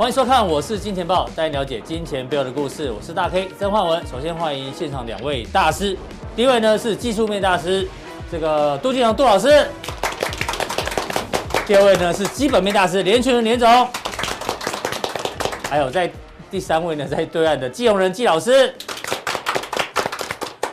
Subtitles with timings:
[0.00, 2.90] 欢迎收看，我是金钱豹，带你了解金钱背后的故事。
[2.90, 4.02] 我是大 K 曾焕文。
[4.06, 5.94] 首先欢迎现场两位大师，
[6.34, 7.86] 第一位呢是技术面大师，
[8.32, 9.66] 这个杜金龙杜老师；
[11.66, 13.68] 第二位呢是基本面大师连群仁连总；
[15.68, 16.10] 还有在
[16.50, 18.74] 第三位呢在对岸的季宏仁季老师。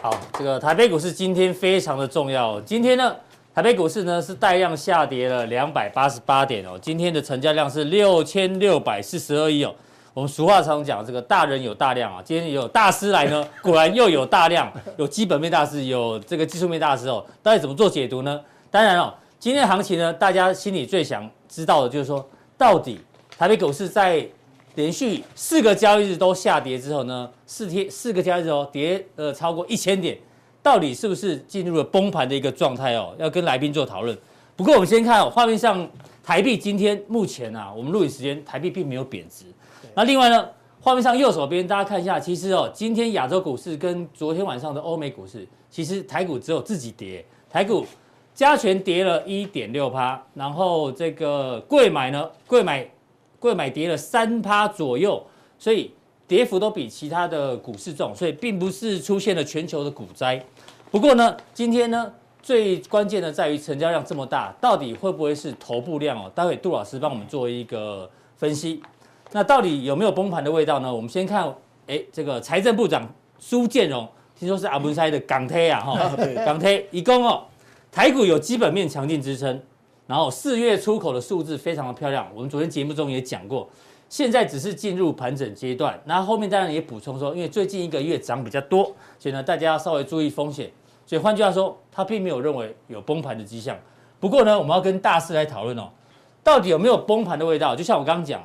[0.02, 2.62] 好，这个台北股市今天非常的重要。
[2.62, 3.14] 今天呢，
[3.58, 6.78] 台北股市呢是带量下跌了两百八十八点哦。
[6.80, 9.74] 今天的成交量是六千六百四十二亿哦。
[10.14, 12.22] 我们俗话常讲，这个大人有大量啊。
[12.24, 17.26] 今天有大师来呢， 果然又有大量，有基本面大师，有这个技术面大师哦。
[17.42, 18.40] 到底怎么做解读呢？
[18.70, 22.24] 当然哦，今天的行情呢，大家心里最想知道的就是说，
[22.60, 23.00] 到底
[23.40, 24.24] 台北股市在
[24.76, 30.16] 连续四个交易日都下跌之后呢，四天四个交易日哦跌呃超过一千点，
[30.68, 33.16] 到底是不是进入了崩盘的一个状态哦？
[33.18, 34.18] 要跟来宾做讨论。
[34.54, 35.88] 不过我们先看哦，画面上
[36.22, 39.46] 台币今天目前啊，我们录影时间台币并没有贬值。
[39.96, 40.46] 那另外呢，
[40.82, 47.86] 画面上右手边大家看一下，其实哦，今天亚洲股市跟昨天晚上的欧美股市，其实台股只有自己跌，台股
[48.36, 52.86] 加权跌了一点六趴，然后这个贵买呢，贵买。
[53.40, 55.24] 贵买跌了三趴左右，
[55.60, 55.92] 所以
[56.28, 60.44] 跌幅都比其他的股市重，所以并不是出现了全球的股灾。
[60.90, 66.32] 不过呢，今天呢最关键的在于成交量这么大，到底会不会是头部量哦？
[66.34, 68.82] 待会杜老师帮我们做一个分析。
[69.32, 70.94] 那到底有没有崩盘的味道呢？
[70.94, 71.54] 我们先看，
[71.88, 73.06] 哎，这个财政部长
[73.38, 74.08] 苏建荣，
[74.40, 76.12] 听说是阿文塞的港铁啊，哈，
[76.46, 77.44] 港铁一共哦，
[77.92, 79.62] 台股有基本面强劲支撑。
[80.08, 83.68] 然后四月出口的数字非常的漂亮，我们昨天节目中也讲过，
[84.08, 86.00] 现在只是进入盘整阶段。
[86.06, 88.86] 那后面当然也补充说，因为最近一个月涨比较多，
[89.20, 90.72] 所以呢大家要稍微注意风险。
[91.08, 93.76] 所以换句话说，他并没有认为有崩盘的迹象。
[94.20, 95.90] 不过呢，我们要跟大师来讨论哦，
[96.44, 97.76] 到底有没有崩盘的味道？
[97.76, 98.44] 就像我刚刚讲，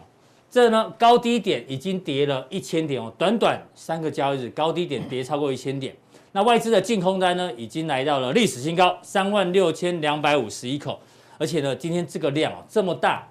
[0.49, 5.95] 这呢高低点已经跌了一千点哦，短短三个交易日高低点跌超过一千点。
[6.31, 11.01] 那外资的净空单呢，已经来到了历史新高，三万六千两百五十一口。
[11.39, 13.27] 而且呢，今天这个量哦这么大，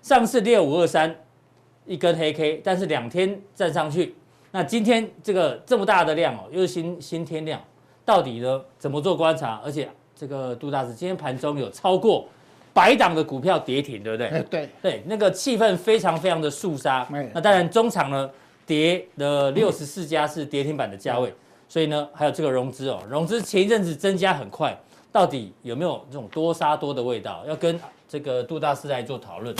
[0.00, 1.12] 上次六五二三
[1.84, 4.14] 一根黑 K，但是两天站上去，
[4.52, 7.60] 那今天这个这么大的量哦，又是新新天量，
[8.06, 9.60] 到底呢怎么做观察？
[9.62, 12.26] 而且这个杜大师今天盘中有超过
[12.72, 14.42] 百档的股票跌停，对不对？
[14.48, 17.06] 对对，那个气氛非常非常的肃杀。
[17.34, 18.30] 那当然中场呢
[18.64, 21.34] 跌的六十四家是跌停板的价位，
[21.68, 24.74] 所以呢还有这个融资哦，融资前一阵子增加很快。
[25.10, 27.42] 到底有没有这种多杀多的味道？
[27.46, 29.54] 要跟这个杜大师来做讨论，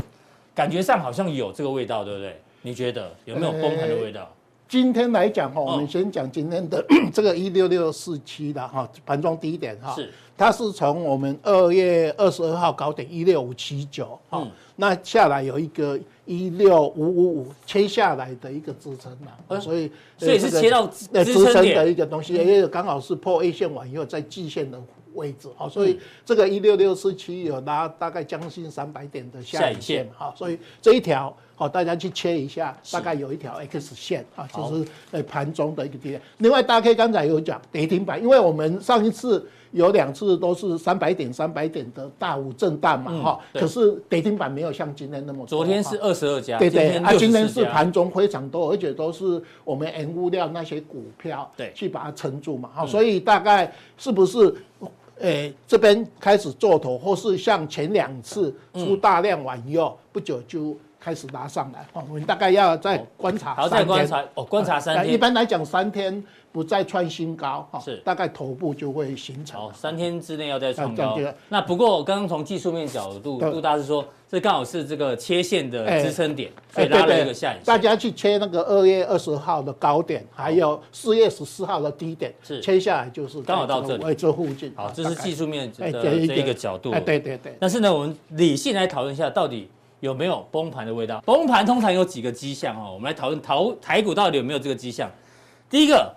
[0.54, 2.38] 感觉上好像有这个味道，对不对？
[2.60, 4.30] 你觉得有没有崩盘的味道？
[4.68, 10.10] 今天来讲哈，我们先讲今天的 这个一六六四七的哈盘中低点哈，是。
[10.38, 14.46] 它是从我们二月二十二号高点一六五七九哈，
[14.76, 21.06] 那下来有一个一六五五五切下来的一个支撑嘛，所以所以是切到支
[21.52, 24.78] 撑的一个东西，因为刚好是破 A 线完以后在季线的。
[25.16, 36.20] 位置好，所以这个一六六四七有拉大概将近三百点的下影线哈，所以这一条好，大家去切一下，大概有一条 X 线啊，就是呃盘中的一个低点。
[36.38, 45.46] 另外，大 K 刚才有讲跌停板，因为我们上一次有两次都是三百点、三百点的大幅震荡嘛哈，可是跌停板没有像今天那么多。
[45.46, 54.54] 昨天是二十二家，对对，啊，今天是盘中非常多，而且都是我们 N 物料那些股票对去把它撑住嘛，好，所以大概是不是？
[55.20, 61.86] 诶、欸，这边开始做头，或是像前两次出大量完以后，不久就开始拉上来。
[61.92, 63.62] 我们大概要再观察三天。
[63.62, 65.14] 好，再观察哦，观察三天。
[65.14, 69.60] 一般来讲，三天不再创新高，哈，是大概头部就会形成。
[69.60, 71.16] 哦，三天之内要再创高。
[71.48, 74.04] 那不过，刚刚从技术面角度，杜大师说。
[74.28, 77.64] 这刚好是这个切线的支撑点，所以拉了一个下影线。
[77.64, 84.72] 大家去切那个二月二十号的高点，还有四月十四号的低点，是切下来就是刚好到这里，这附近。
[84.74, 86.90] 好，这是技术面的这一个角度。
[86.90, 87.56] 对对对。
[87.60, 89.68] 但是呢，我们理性来讨论一下，到底
[90.00, 91.20] 有没有崩盘的味道？
[91.26, 95.10] 崩盘通常有几个迹象哦，我们来讨论台台股到底有没有这个迹象。
[95.68, 96.14] 第一个，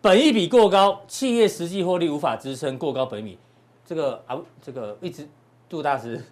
[0.00, 3.38] 本益比过高，企业实际获利无法支撑过高本益比。
[3.86, 5.28] 这个啊，这个一直
[5.68, 6.22] 杜大师。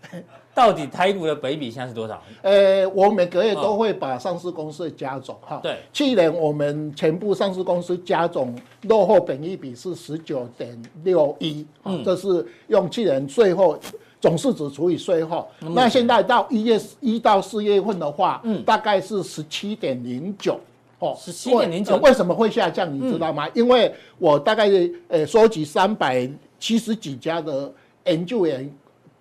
[0.54, 2.22] 到底台股的本益比现在是多少？
[2.42, 5.58] 呃，我每个月都会把上市公司加总哈。
[5.62, 13.78] 对，去年我们全部上市公司加总落后本益比是十九点六一，嗯，这是用去年最后
[14.20, 15.48] 总市值除以税后。
[15.60, 20.58] 那现在到一月一到四月份的话，嗯，大概是十七点零九，
[20.98, 21.96] 哦，十七点零九。
[21.98, 22.92] 为什么会下降？
[22.92, 23.48] 你知道吗？
[23.54, 24.68] 因为我大概
[25.08, 26.28] 呃收集三百
[26.58, 27.72] 七十几家的
[28.06, 28.70] 研究员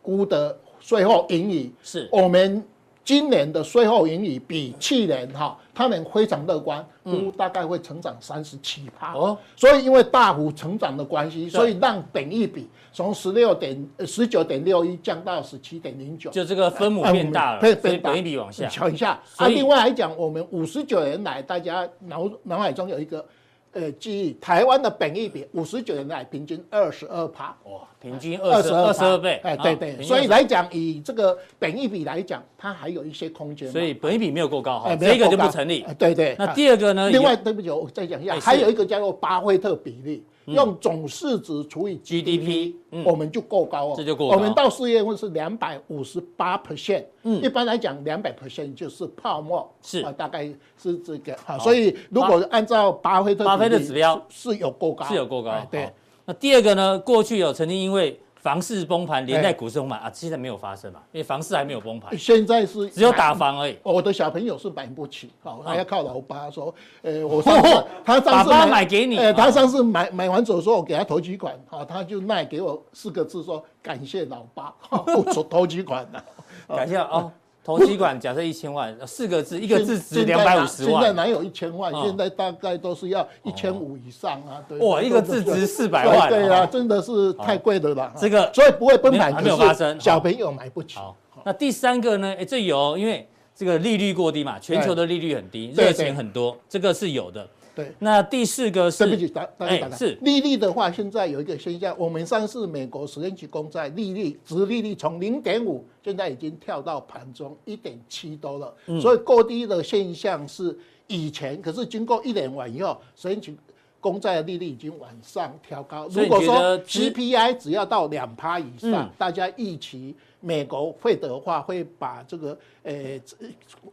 [0.02, 0.58] 估的。
[0.80, 2.64] 税后盈余是我们
[3.08, 9.38] 今年的税后盈余比去年哈，他们非常乐观，估大概会成长三十七趴哦。
[9.56, 18.68] 所以因为大幅成长的关系，所以让本益比从十六点十九点六一降到十七点零九，就这个分母变大了，所以本益比往下。
[18.68, 23.26] 瞧一下，啊，另外来讲，我们五十九年来，大家脑脑海中有一个。
[23.74, 33.72] 呃，记忆台湾的本益比五十九年来平均二十二趴，哇，平均二十二十二倍，哎，对对，所以来讲，以这个本益比来讲，它还有一些空间。
[33.72, 35.86] 所以本益比没有够高哈，这个就不成立。
[36.00, 36.36] 对对。
[36.40, 37.10] 那第二个呢？
[37.10, 40.24] 另外，对不起，我再讲一下，还有一个叫做巴菲特比例。
[40.48, 42.74] 用总市值除以 GDP，
[43.06, 43.94] 我们就够高哦。
[43.96, 44.28] 这就够。
[44.28, 47.04] 我们到四月份是两百五十八 percent。
[47.24, 47.42] 嗯。
[47.44, 49.70] 一般来讲，两百 percent 就是泡沫。
[49.82, 50.02] 是。
[50.02, 50.50] 啊，大概
[50.82, 51.38] 是这个。
[51.46, 55.06] 好，所以如果按照巴菲特巴菲特指标是有够高。
[55.06, 55.54] 是有够高。
[55.70, 55.92] 对。
[56.26, 57.00] 那第二个呢？
[57.00, 58.20] 过去有曾经因为。
[58.48, 62.18] 房市崩盘，连带股市崩盘啊，现在没有发生嘛，因为房市还没有崩盘。
[62.18, 63.78] 现在是只有打房而已。
[63.84, 76.24] 我的小朋友是买不起，好，还要靠老爸说，呃，我上次他上次买给你，呃，他上次买买完之后说我给他投几款，好，他就卖给我四个字说感谢老爸，我投投几款了，
[76.70, 77.30] 感谢哦。
[77.68, 80.94] 投期款假设一千万，四个字，一个字值两百五十万。
[80.94, 81.94] 现在哪有一千万？
[82.02, 84.64] 现在大概都是要一千五以上啊。
[84.70, 84.78] 对。
[84.78, 86.30] 哇，一个字值四百万。
[86.30, 88.14] 对啊，真的是太贵了啦。
[88.18, 90.00] 这个所以不会崩盘，还没有发生。
[90.00, 90.96] 小朋友买不起。
[90.96, 92.34] 好，那第三个呢？
[92.40, 97.46] 哎，这有，因为这个利率过低嘛，全球的利率很低，热钱很多，这个是有的。
[97.78, 100.18] 对，那第四个是，对不起，打大家打是。
[100.24, 110.76] 利率的话，现在有一个现象，我们上次美国十年期公债利率，殖利率从零点五，现在已经跳到盘中一点七多了，嗯、所以过低的现象是
[111.06, 113.56] 以前，可是经过一年完以后，十年期
[114.00, 116.08] 公债的利率已经往上调高。
[116.08, 120.16] 如果说 CPI 只要到两趴以上，嗯、大家预期。
[120.40, 122.94] 美国会的话会把这个呃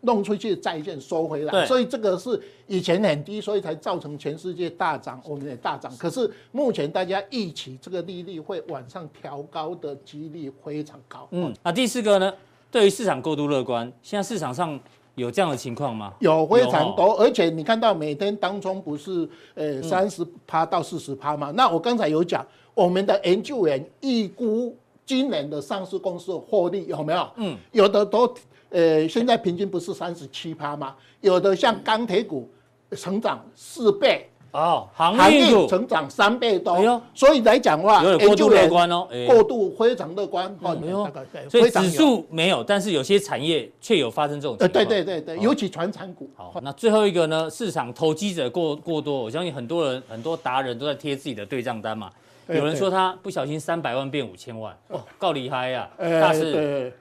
[0.02, 5.90] 弄出去的债券收回来，所以这个是以前很低，所以才造成全世界大涨，我们也大涨。
[5.96, 11.26] 可是目前大家预期这个利率会往上调高的几率非常高。
[11.30, 12.32] 嗯，那第四个呢？
[12.70, 14.78] 对于市场过度乐观，现在市场上
[15.14, 16.12] 有这样的情况吗？
[16.20, 21.50] 有非常多，而且你看到每天当中不是呃三十趴到四十趴吗？
[21.50, 24.76] 嗯、那我刚才有讲，我们的研究员预估。
[25.06, 27.28] 今年的上市公司的获利有没有？
[27.36, 28.32] 嗯，有的都，
[28.70, 30.94] 呃，现在平均不是三十七趴吗？
[31.20, 32.50] 有的像钢铁股
[32.92, 36.74] 成长四倍哦，行业股成长三倍多。
[36.74, 40.74] 哎，所以来讲的话，有点过度乐观哦，过度非常乐观哦。
[40.80, 41.10] 没有，
[41.50, 44.72] 所以指数没有，但是有些产业却有发生这种情况。
[44.72, 46.30] 对对对对，尤其传产股。
[46.34, 47.50] 好，那最后一个呢？
[47.50, 52.10] 市场投机者过过多，我相信很多人很多达人都在贴自己的对账单嘛。
[52.48, 55.88] 有人说他不小心三百万变五千万，哦，够厉害呀！
[55.98, 56.92] 大师，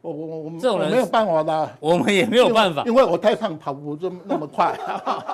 [0.00, 4.76] 我我我这种人没有办法的，我们也没有办法，因为我太胖，跑不这么那么快。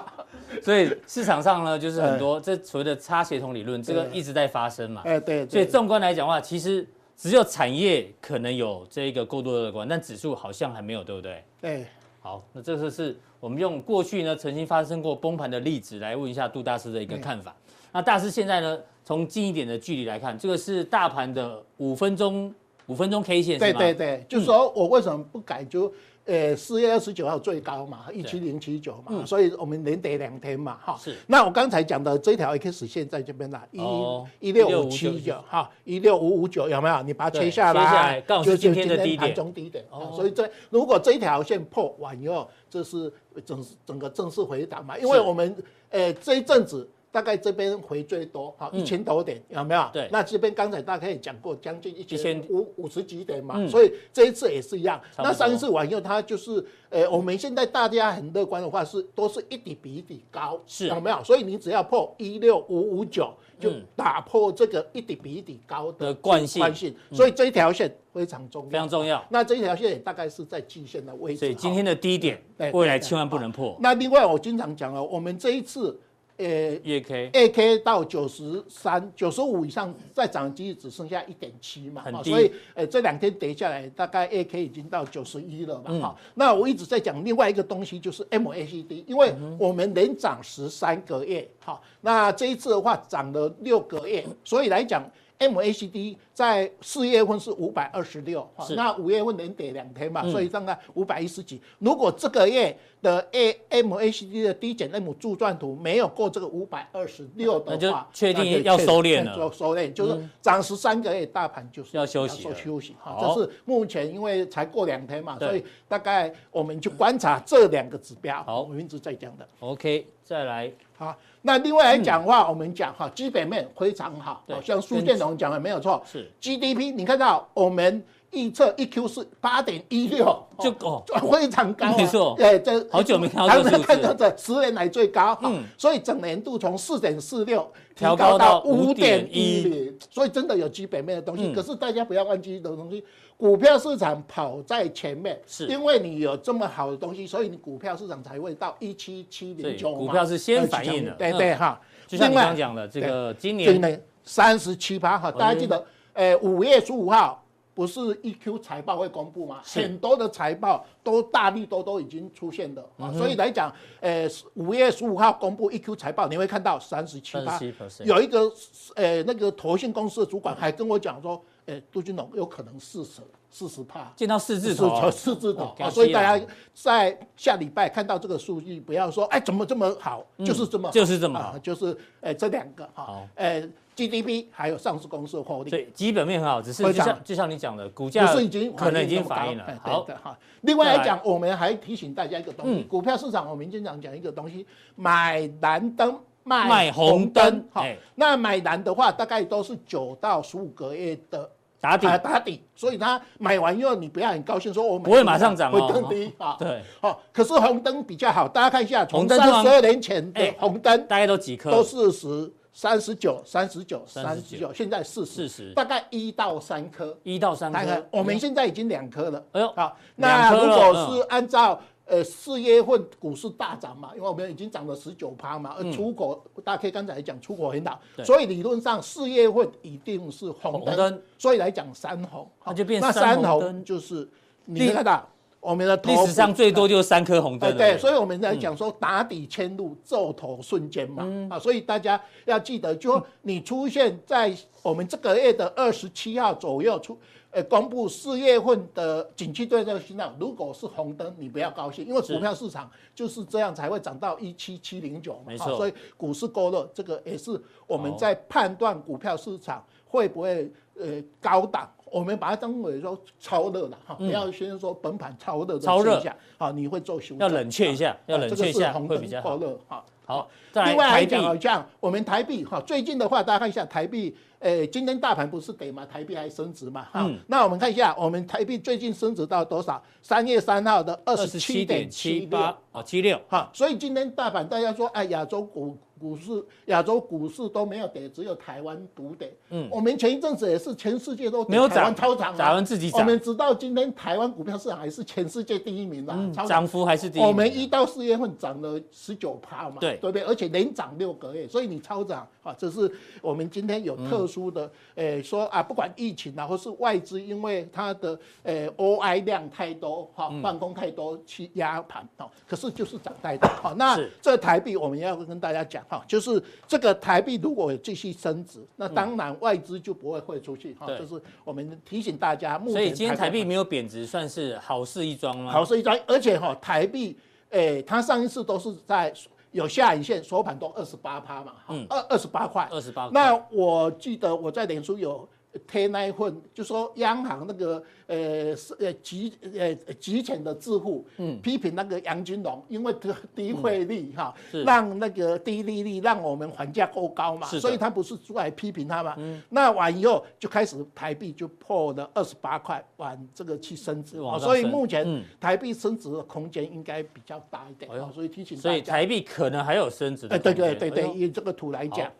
[0.62, 5.02] 所以市场上呢，就是很多这所谓的差协同理论，这个一直在发生嘛。
[5.04, 5.46] 哎，对。
[5.48, 11.44] 所以纵观来讲的话，其实只有产业可能有这个过度乐观，但指数好像还没有，对不对？
[11.60, 11.86] 对。
[12.20, 17.54] 好，那这个是我们用过去呢曾经发生过崩盘的例子来问一下杜大师的一个看法。
[17.92, 18.78] 那大师现在呢？
[19.04, 22.52] 从近一点的距离来看，这个是大盘的五分钟
[22.86, 25.92] 五分钟 K 线，对对对，就是说我为什么不改就，
[26.24, 30.96] 呃，四月二十九号最高嘛，一七零七九嘛，所以我们连跌两天嘛，哈。
[30.98, 31.14] 是。
[31.26, 37.02] 那我刚才讲的这条 X 线在这边啦，一一六五七九，哈，一六五五九有没有？
[37.02, 39.84] 你把它切下来，就是今天的低点，中低点。
[39.90, 40.12] 哦。
[40.16, 43.12] 所以这如果这条线破完以后，这是
[43.44, 44.96] 整整个正式回档嘛？
[44.98, 45.54] 因为我们
[45.90, 46.88] 呃这一阵子。
[47.14, 49.88] 大概这边回最多，好一千多点，有没有？
[49.92, 50.08] 对。
[50.10, 55.00] 那这边刚才大概也讲过，将近一千五五十几点嘛，所以这一次也是一样。
[55.18, 61.22] 那上一次完以后，它就是，呃，我们现在大家很乐观的话是，都是一底比一底高，是有没有？
[61.22, 66.58] 所以你只要破一六五五九，就打破这个一底比一底高的惯性。
[66.58, 66.92] 惯性。
[67.12, 69.24] 所以这一条线非常重要，非常重要。
[69.30, 71.38] 那这一条线也大概是在季线的位置。
[71.38, 72.42] 所以今天的低点，
[72.72, 73.76] 未来千万不能破。
[73.78, 75.96] 那另外我经常讲了，我们这一次。
[76.36, 76.44] 呃，
[76.82, 86.32] 月 K，，A K 到九十三、九十五以上再涨的机率只剩下一点七嘛，所以呃这两天跌下来，大概 A K 已经到九十一了嘛，哈、嗯。
[86.34, 101.60] 那我一直在讲另外一个东西，就是 MACD，因为我们连涨十三个月，好，那这一次的话涨了六个月，所以来讲 MACD 在四月份是五百二十六，那五月份连跌两天嘛，嗯、所以大概五百一十几。
[101.78, 109.52] 如果这个月的 A MACD 的低减 M 柱状图没有过这个五百二十六的话，确定要收敛了。
[109.52, 112.96] 收敛就是涨十三个月，大盘就是要休息，要休息。
[113.00, 118.42] 好，这是目前因为才过两天嘛，所以大概我们就观察这两个指标。
[118.44, 119.46] 好，我们一直在讲的。
[119.60, 120.72] OK，再来。
[120.96, 121.14] 好，
[121.46, 126.02] 那另外来讲的话，我们讲哈，基本面非常好，好像苏建龙讲的没有错。
[126.10, 128.02] 是 GDP，你看到我们
[128.34, 130.24] 预测一 Q 是八点一六，
[130.58, 132.34] 就哦，非常高，没错。
[132.36, 135.38] 对，这好久没看到看到这十年来最高。
[135.42, 141.52] 嗯，所以整年度从四点四六调高到五点一零，所以真的有基本面的东西。
[141.52, 143.04] 可是大家不要忘记一个东西。
[143.36, 149.92] 股票市场跑在前面，是因为你有这么好的东西，所以你股票市场才会到一七七零九。
[149.92, 151.80] 股票是先反应的，对对哈。
[152.06, 157.43] 就像你刚讲的，这个今年三十七趴哈，大家记得，呃，五月十五号
[157.74, 159.60] 不是 EQ 财报会公布吗？
[159.64, 162.80] 很多的财报都大力多都已经出现的。
[162.98, 167.58] 啊，所以来讲，呃，五月十五号公布 EQ 财报，你会看到三十七趴。
[168.04, 168.50] 有一个
[168.94, 171.42] 呃那个投信公司的主管还跟我讲说。
[171.66, 189.64] 呃，杜俊龙有可能四十四十趴，见到四字头，四字头，所以大家在下礼拜看到这个数据，不要说哎怎么这么好，就是这么就是这么好，就是哎这两个哈，哎 GDP 还有上市公司的获利，所以基本面很好，只是就像就像你讲的，股价是已经可能已经反映了。
[189.82, 190.02] 好。
[190.04, 196.18] 的哈，另外来讲，我们还提醒大家一个东西，股票市场我们经常讲一个东西，买蓝灯。
[196.46, 197.82] 卖红灯，好，
[198.16, 206.54] 那买蓝的话，大概都是九到十五个月的打底，打底，所以它买完以后，你不要很高兴，说我买不会马上涨，会更低 啊。
[206.58, 211.70] 对，好，可是红灯比较好，大家看一下，从三十二年前的红灯，大概都几颗？
[211.70, 218.06] 都四十、三十九、三十九、三十九，现在四十，四十，大概一到三颗，一到三颗。
[218.10, 219.42] 我们现在已经两颗了。
[219.52, 221.80] 哎呦，好，那如果是按照。
[222.06, 234.28] 呃，四月份股市大涨嘛，因为我们已经涨了十九趴嘛，而出口，大家可以刚才讲出口很好，所以理论上四月份一定是红灯，所以来讲三红，那就变那三红就是
[234.66, 235.26] 你看到
[235.64, 247.18] 我们的历史上最多就是三颗红灯，对，所以我们在讲说打底签入做头瞬间嘛，啊，所以大家要记得，就你出现在我们这个月的二十七号左右出。
[247.56, 255.42] 呃，公布四月份的景气对策信号，如果是红灯，你不要高兴，因为股票市场就是这样才会涨到一七七零九嘛。
[255.46, 257.52] 没错，所以股市过热，这个也是
[257.86, 260.68] 我们在判断股票市场会不会
[260.98, 270.06] 呃高档，我们把它当为说超热了哈，不要先说本盘超热的现象，好，你会做修正，要冷却一下，要冷却一下会比较好。
[270.24, 274.32] 好，另外来讲好像我们台币哈，最近的话大家看一下台币。
[274.60, 277.02] 诶，今天大盘不是跌嘛，台币还升值嘛？
[277.12, 280.02] 哈、嗯，那我们看一下，我们台币最近升值到多少？
[280.22, 283.38] 三月三号的二十七点七八啊，七六。
[283.48, 285.98] 哈，所以今天大盘大家说，哎，亚洲股。
[286.24, 289.54] 股市，亚洲股市都没有跌，只有台湾独跌。
[289.68, 293.20] 嗯，我们前一阵子也是全世界都没有涨，台湾超涨，台湾自己涨。
[293.20, 297.42] 我们直到今天，台湾股票市场还是全世界第一名啦，涨幅还是第一。
[297.42, 300.42] 我们一到四月份涨了十九趴嘛，对对不对？
[300.44, 303.12] 而且连涨六个月，所以你超涨啊，这是
[303.42, 313.68] 我们今天有特殊的，诶说啊，不管疫情啊，或是外资，因为它的诶 OI 量太多哈，放空太多去压盘哦，可是就是涨太多。
[313.68, 316.02] 好，那这台币我们要跟大家讲。
[316.26, 321.06] 就是这个台币如果继续升值，那当然外资就不会汇出去哈。
[321.18, 325.72] 就是我们提醒大家，目前所以今天台币没有贬值，算是好事一桩吗？
[325.72, 327.36] 好事一桩，而且哈台币，
[327.70, 329.32] 诶，它上一次都是在
[329.72, 331.72] 有下影线，收盘都二十八趴嘛，
[332.08, 333.28] 二二十八块，二十八。
[333.32, 335.48] 那我记得我在脸书有。
[335.86, 344.54] 贴那一份，就说央行那个呃是呃极呃极浅的智库，嗯，批评那个杨金龙，因为低低汇率哈，
[344.84, 362.30] 让那个低利率让我们还价过高嘛，所以他不是出来批评他嘛，嗯，那完以后就开始台币就破了二十八块，往这个去升值，所以目前台币升值的空间应该比较大一点，所以提醒，所以台币可能还有升值的，哎，对对对对，以这个图来讲，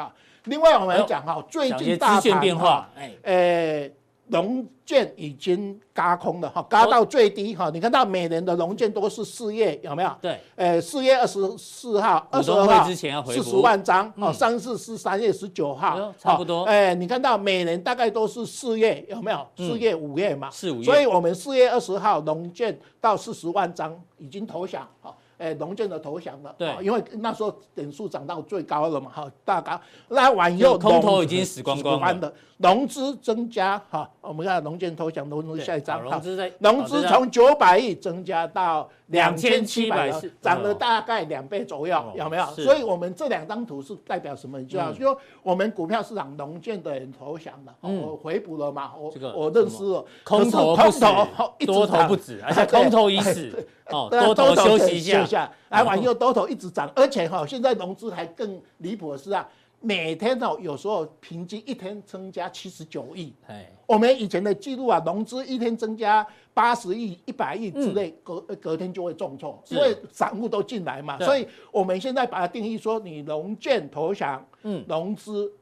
[0.00, 0.12] 好。
[0.44, 2.88] 另外我们来讲哈，最近大盘哈，
[3.22, 3.92] 诶，
[4.28, 7.68] 融券已经轧空了哈，轧到最低哈。
[7.70, 10.10] 你看到每年的融券都是四月有没有？
[10.22, 12.84] 对，呃，四月二十四号、二十二号
[13.24, 16.62] 四十万张哦，上次是三月十九号，差不多。
[16.64, 19.46] 哎，你看到每年大概都是四月有没有？
[19.56, 20.84] 四月、五月嘛，四五月。
[20.84, 25.14] 所以我们四月二十号融券到四十万张已经投降哈。
[25.40, 42.44] 诶农建的投降了，对，因为那时候点数涨到最高了嘛，哈，大高，那往后空头已经死光光了，融资增加，哈，我们看农建投降，融资下一张，融资在融资从九百亿增加到两千七百亿，涨了大概两倍左右，有没有？
[42.56, 44.58] 所以我们这两张图是代表什么？
[44.60, 51.26] 你知道，就说我们股票市场农建的人投降了，我回补了嘛，我我认输了，空头空头，
[51.64, 53.50] 多头不止，而且空头已死。
[53.90, 55.24] 哦，多头休息一下，
[55.68, 59.48] 来往右多头一直涨，而且哈，现在融资还更离谱的是啊，
[59.80, 63.32] 每天哦，有时候平均一天增加七十九亿。
[63.46, 75.52] 哎，我们以前的记录啊，融资一天增加八十亿、一百亿之类，隔隔天就会重挫，因为散户都进来嘛，所以我们现在把它定义说，你融券投降，嗯，融资。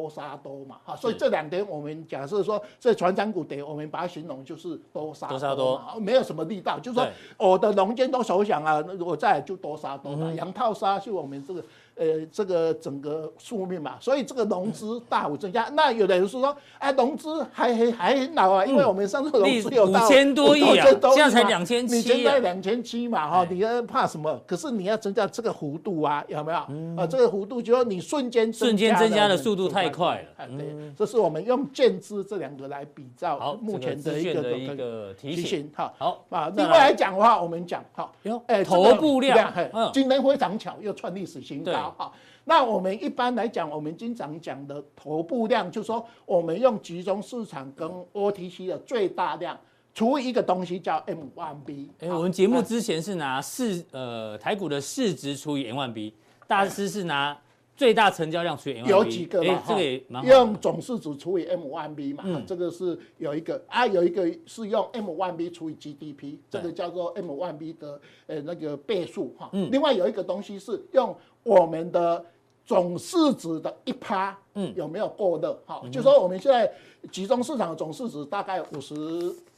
[0.00, 7.06] 多杀多嘛，哈，所以这两天我们假设说这船长股跌，我们把它形容就是多杀多，没有什么力道，就是说
[7.36, 11.62] 我的农建都首想啊，我再就多杀多嘛，嗯、羊、套杀是我们这个。
[12.02, 15.68] 呃，这个整个宿命嘛，所以这个融资大幅增加。
[15.74, 24.36] 那有的人说，哎，融资还还还很老啊，因为我们上次融资有五千多亿啊，现在才两千七，你现在两千七嘛，哈，你要怕什么？
[24.44, 26.58] 可是你要增加这个幅度啊，有没有？
[27.00, 30.48] 啊，这个幅度就说你瞬间瞬间增加的速度太快了。
[30.58, 35.70] 对，这是我们用建资这两个来比照目前的一个一个提醒。
[35.76, 36.50] 哈，好啊。
[36.56, 38.10] 另外来讲的话，我们讲哈，
[38.46, 39.52] 哎，头部量，
[39.92, 41.91] 今天非常巧，又创历史新高。
[41.96, 49.58] 好，那我们一般来讲，我们经常讲的头部量，就是说我们用集中市场跟 OTC 的最大量
[49.94, 51.88] 除以一个东西叫 M1B。
[52.00, 56.12] 哎，我们节目之前是拿市呃台股的市值除以 M1B，
[56.46, 57.38] 大师是拿
[57.76, 58.88] 最大成交量除以 M1B。
[58.88, 59.62] 有几个嘛？
[59.68, 62.24] 这个也用总市值除以 M1B 嘛？
[62.26, 69.50] 嗯，这个是有一个啊，有一个是用 M1B 除以 GDP，这个叫做 M1B 的呃那个倍数哈。
[69.52, 71.14] 嗯，另外有一个东西是用。
[71.42, 72.24] 我们的
[72.64, 75.58] 总市值的一趴，嗯，有没有过热？
[75.66, 76.70] 好，就说我们现在
[77.10, 78.94] 集中市场的总市值大概五十，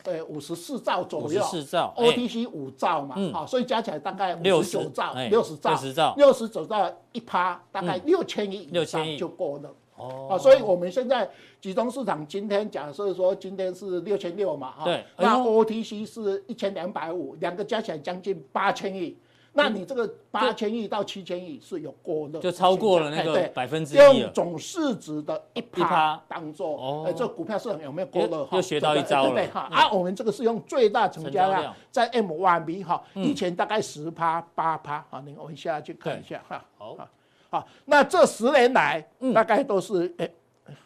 [0.05, 9.18] 呃，五十四兆左右，四兆，OTC 五兆嘛，好，所以加起来大概五十九兆，六十兆，六十兆，六十九兆一趴，大概六千亿，六千亿。
[9.18, 9.75] 就过热。
[9.97, 11.29] 哦，啊，所以我们现在
[11.61, 19.16] 集中市场今天假设说今天是六千六嘛，哈，对，那 OTC 是一千两百五，两个加起来将近八千亿。
[19.57, 23.99] 那你这个八千亿到七千亿是有过热，就超过了那个百分之一。
[23.99, 28.49] 用总市值的一趴当做，哎，这股票市场有没有过热？
[28.51, 29.47] 又学到一招了。
[29.47, 36.64] 哈，啊，我们这个是用最大成交量在 M Y B 哈，以前大概十趴八趴，好，你我们下去看一下哈。
[36.77, 37.09] 好，
[37.49, 40.29] 好，那这十年来大概都是哎，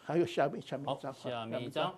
[0.03, 1.91] 还有下面下面一张，下面一张。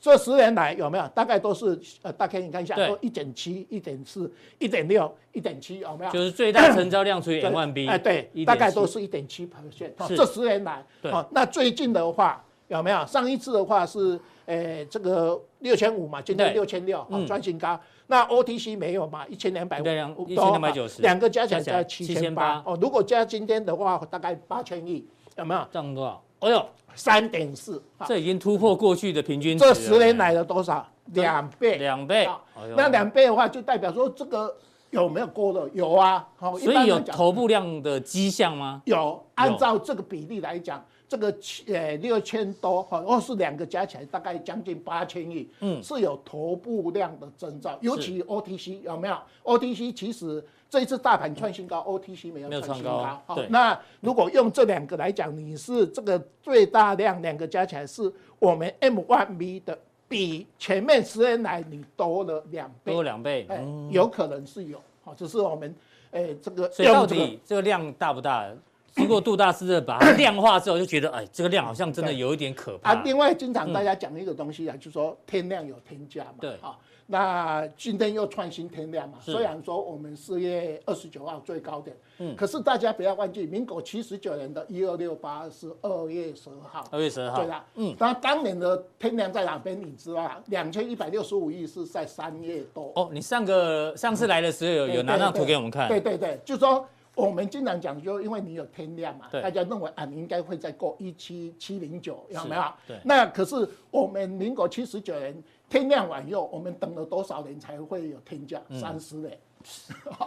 [0.00, 6.10] 这十年来有没有大概都是呃，大概你看一下，都一点七、一点四、一点六、一点七，有没有？
[6.12, 9.92] 就是最大成交量除以 M1B，哎，对，大概都是一点七 percent。
[10.16, 13.04] 这十年来，哦，那最近的话有没有？
[13.06, 17.78] 上一次的话是，呃，这个六千五嘛，今天六千六，哦，创新高。
[18.06, 19.26] 那 OTC 没有嘛？
[19.26, 19.82] 一千两百五，
[20.26, 22.62] 一千两百九十，两个加起来在七千八。
[22.64, 25.04] 哦，如果加今天的话，大概八千亿，
[25.36, 25.66] 有没有？
[25.72, 26.22] 涨多少？
[26.40, 26.66] 哎呦！
[26.94, 29.62] 三点四，这已经突破过去的平均值。
[29.62, 30.88] 这十年来的多少？
[31.12, 31.76] 两倍。
[31.76, 32.26] 两倍。
[32.74, 34.56] 那两倍的话，就代表说这个
[34.88, 35.68] 有没有过了？
[35.74, 36.26] 有啊。
[36.58, 38.80] 所以有头部量的迹象吗？
[38.86, 39.22] 有。
[39.34, 47.76] 按照这个比例来讲，这个七呃六千多，或是两个加起来大概将近八千亿，嗯，是有头部量的征兆。
[47.82, 50.42] 尤其 OTC 有没有？OTC 其实。
[50.68, 53.22] 这一次大盘创新高，OTC 没有创新高。
[53.24, 62.92] 好，那如果用这两个来讲，你是这个最大量两个加起来是我们 M1B 的，比前面十年来你多了两倍。
[62.92, 64.80] 多两倍，哎，有可能是有。
[65.04, 65.74] 好，只是我们，
[66.10, 66.68] 哎，这个。
[66.70, 68.46] 所以到底这个量大不大？
[68.92, 72.92] 经过杜大师的把它量化之后，就觉得，哎，这个量好像真的有一点可怕。
[72.92, 76.34] 啊，另外经常大家讲一个东西啊，就是说天量有天价嘛。
[76.40, 76.50] 对。
[76.60, 76.76] 啊。
[77.08, 79.18] 那今天又创新天量嘛？
[79.20, 89.80] 虽然说我们四月二十九号最高点，嗯，可是大家不要忘记，民国七十九年的一二六八是二月十二号，二月十二号，对啦，嗯，那当年的天量在哪边？
[89.80, 90.36] 你知道吗？
[90.46, 92.90] 两千一百六十五亿是在三月多。
[92.96, 95.86] 哦，你上个上次来的时候有有拿张图给我们看？
[95.88, 102.64] 对对对，就是说我们经常讲，就因为你有天量嘛，大家认为啊，你应该会再过一七七零九，有没有？
[102.88, 102.96] 对。
[103.04, 105.40] 那可是我们民国七十九年。
[105.68, 108.60] 天亮晚以后，我们等了多少年才会有天价？
[108.80, 109.38] 三十年，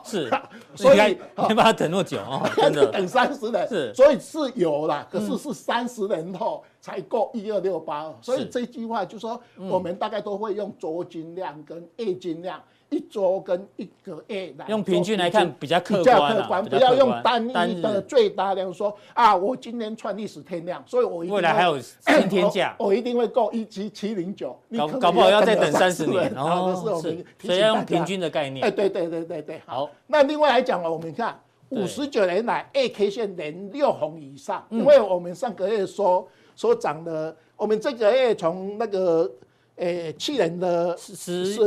[0.04, 0.30] 是，
[0.76, 2.50] 所以 你把它等那么久啊？
[2.58, 8.14] 真的等三十年，是，所以是有啦，可是是三十年后才够一二六八。
[8.22, 12.62] 所以这句话就是说，我们大概都会用周均量跟月金量。
[12.90, 39.32] 一周跟一个月来用平均来看比较客观，客观不要用单一的最大量说啊，我今年创历史天量，所以我未来还有新天价，我 一定会够一七七零九，搞搞不好要再等三十年，然后是所以要用平均的概念，哎，对对对对对，好，那另外来讲了，我们看五十九年来 A K 线连六红以上，因为我们上个月说说涨的，我们这个月从那个。
[39.80, 41.16] 诶，去年的十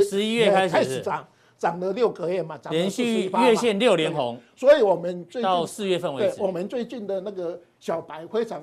[0.02, 8.62] 十一月开始，开始涨，涨了六个月嘛，连续月线六连红，所以我们最近到四月份为止，我们最近的那个小白非常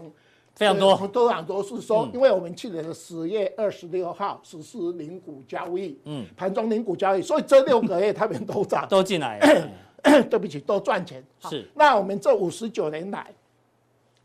[0.54, 9.40] 非常多，多很多是说，因为我们去年的十月二十六号实施零股交易，嗯，盘中零股交易，所以这六个月他们都涨， 都进来，
[10.30, 11.24] 对不起，都赚钱。
[11.50, 13.34] 是，那我们这五十九年来，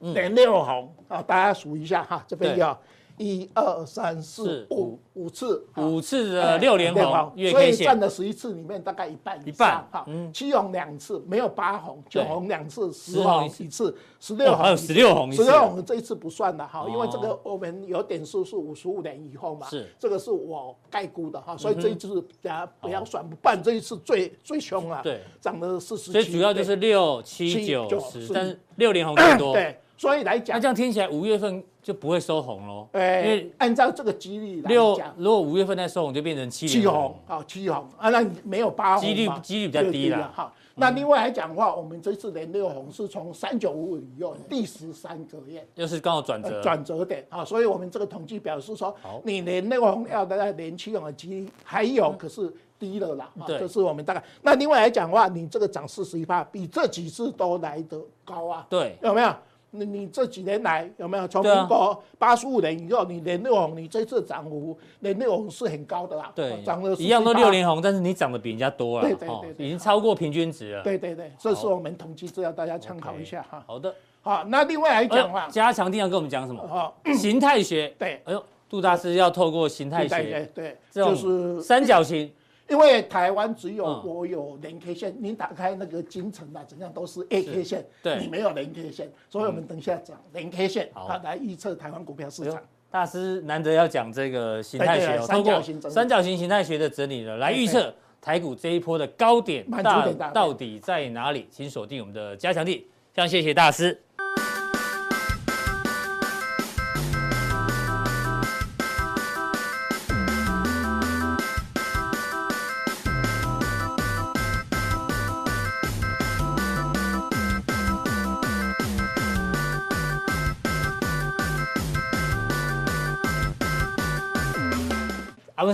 [0.00, 2.76] 连六红啊，大家数一下哈，这边有。
[3.16, 9.86] 一二三四五五次，五次的六连红，所以占了十一次里面大概一半以上。
[9.90, 19.88] 哈，七红两次，没有八红，九红两次，十红一次，十六红还有十六红，十六红这一次不算了哈，因为这个我们有点数是五十五年以后嘛，是。
[19.98, 26.10] 这个是我概估的哈，所以这一次大家不要算，不办这一次最最凶了，对，涨了四十。
[26.10, 29.52] 所以主要就是六七九十，但是六连红最多。
[29.54, 29.78] 对。
[29.96, 32.88] 所以来讲，那这样听起来五月份就不会收红喽？
[32.92, 40.30] 哎，因为按照这个几率来讲，如果五月份再收红，就变成七七红，好七红啊，那没有八红，几率几率比较低了。
[40.34, 53.30] 好，那另外来讲的话，我们这次连六红是从三九五以后第十三个月，又是刚好转折转折点啊，所以我们这个统计表示说，你连六红要大概连七红的几率还有，可是低了啦。
[53.46, 54.22] 对，这是我们大概。
[54.42, 58.66] 那另外来讲的话，你这个涨四十一趴，比这几次都来得高啊。
[58.68, 59.32] 对，有没有？
[59.74, 66.30] 你你这几年来有没有从民国八十五年以后，你连六红，你这次涨幅连六红是很高的啦。
[66.34, 69.08] 对，涨了一样都六连红，但是你涨得比人家多了。
[69.08, 70.82] 对对对，已经超过平均值了。
[70.82, 73.62] 对对对，这是我们统计资料，大家参考一下哈。
[73.66, 76.66] 好的，好，那另外来讲的话，加强定要跟我们讲什么？
[76.66, 77.92] 好， 形态学。
[77.98, 82.30] 对，哎呦，杜大师要透过形态学，对，就是三角形。
[82.68, 92.62] 因为台湾只有我有连 K 线，你打开那个金城啊，怎样都是 A K 线，对，你没有连 K 线，所以我们等一下讲连 K 线，好，来预测台湾股票市场。
[92.90, 101.46] 大师难得要讲这个形态学，通过三角形形态学的整理了，来预测台股这一波的高点到到底在哪里？
[101.50, 104.00] 请锁定我们的加强地，非常谢谢大师。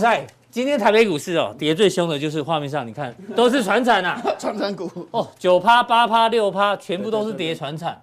[0.01, 4.91] 阿文赛，今天台北股市哦，跌最凶的就是画面上，你看 都是船产呐，船产股。
[5.11, 8.03] 哦，九趴、八趴、六趴，全部都是跌船产。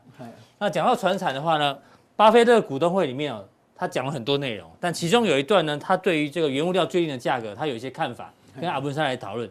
[0.60, 1.76] 那讲到船产的话呢，
[2.16, 3.44] 巴菲特股东会里面哦，
[3.76, 8.32] 他讲了很多内容，但其中有一段呢，他对于这个原物料最近的价格，他有一些看法，
[8.62, 9.50] 跟阿文山来讨论。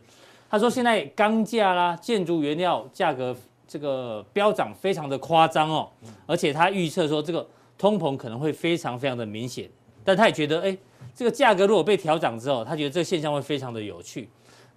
[0.49, 3.35] 他说现在钢价啦、建筑原料价格
[3.67, 5.89] 这个飙涨非常的夸张哦，
[6.27, 7.45] 而且他预测说这个
[7.77, 9.69] 通膨可能会非常非常的明显，
[10.07, 10.79] 但他也觉得哎。
[11.19, 14.29] 这个价格如果被调涨之后，他觉得这个现象会非常的有趣。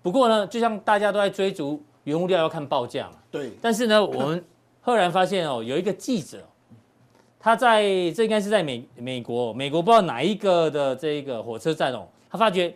[0.01, 3.17] 不过呢，就像大家都在追逐原物料要看报价嘛。
[3.29, 3.51] 对。
[3.61, 4.41] 但是呢， 我们
[4.79, 6.37] 赫然发现哦，有一个记者，
[7.37, 12.73] 他在这应该是在美美国，美国不知道哪一个的这个火车站哦，他发觉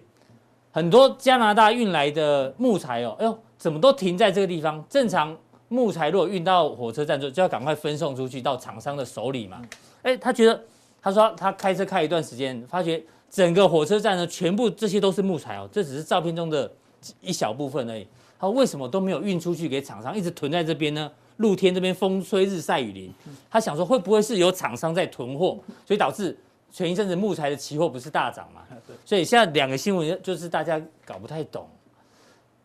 [0.70, 4.84] 很多加拿大运来的木材哦，哎呦，怎么都停在这个地方？
[4.90, 5.34] 正常
[5.70, 9.62] 木材如果运到火车站就，就要赶快分送出去到厂商的手里嘛。
[10.02, 10.62] 哎，他觉得，
[11.04, 13.04] 他说他开车开一段时间，发觉。
[13.30, 16.72] 整个火车站呢，全部这些都是木材哦，这只是照片中的
[17.20, 18.08] 一小部分而已。
[18.38, 21.12] 他为什么都没有运出去给厂商，一直囤在这边呢？
[21.38, 23.12] 露天这边风吹日晒雨淋，
[23.50, 26.38] 他想说会不会是有厂商在囤货，所以导致
[26.72, 28.62] 前一阵子木材的期货不是大涨嘛？
[29.04, 31.68] 所以现在两个新闻就是大家搞不太懂。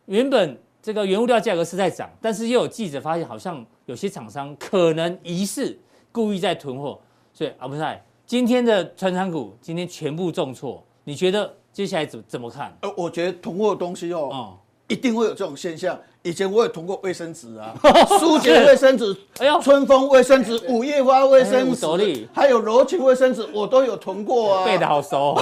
[0.05, 5.75] 原本这个原物料价格是在涨，但是又有记者发现，好像有些厂商可能疑似
[6.11, 7.01] 故意在囤货，
[7.33, 7.81] 所以啊不是。
[8.29, 12.71] 今天的传产股今天全部重挫，你觉得接下来怎怎么看？
[12.83, 15.97] 呃，我觉得囤货的东西哦，嗯，一定会有这种现象。
[16.21, 17.73] 以前我也囤过卫生纸啊，
[18.19, 25.35] 舒洁卫生纸， 哎呦，春风卫生纸，五叶花卫生纸，还有柔情卫生纸，我都有囤过啊，背得好熟。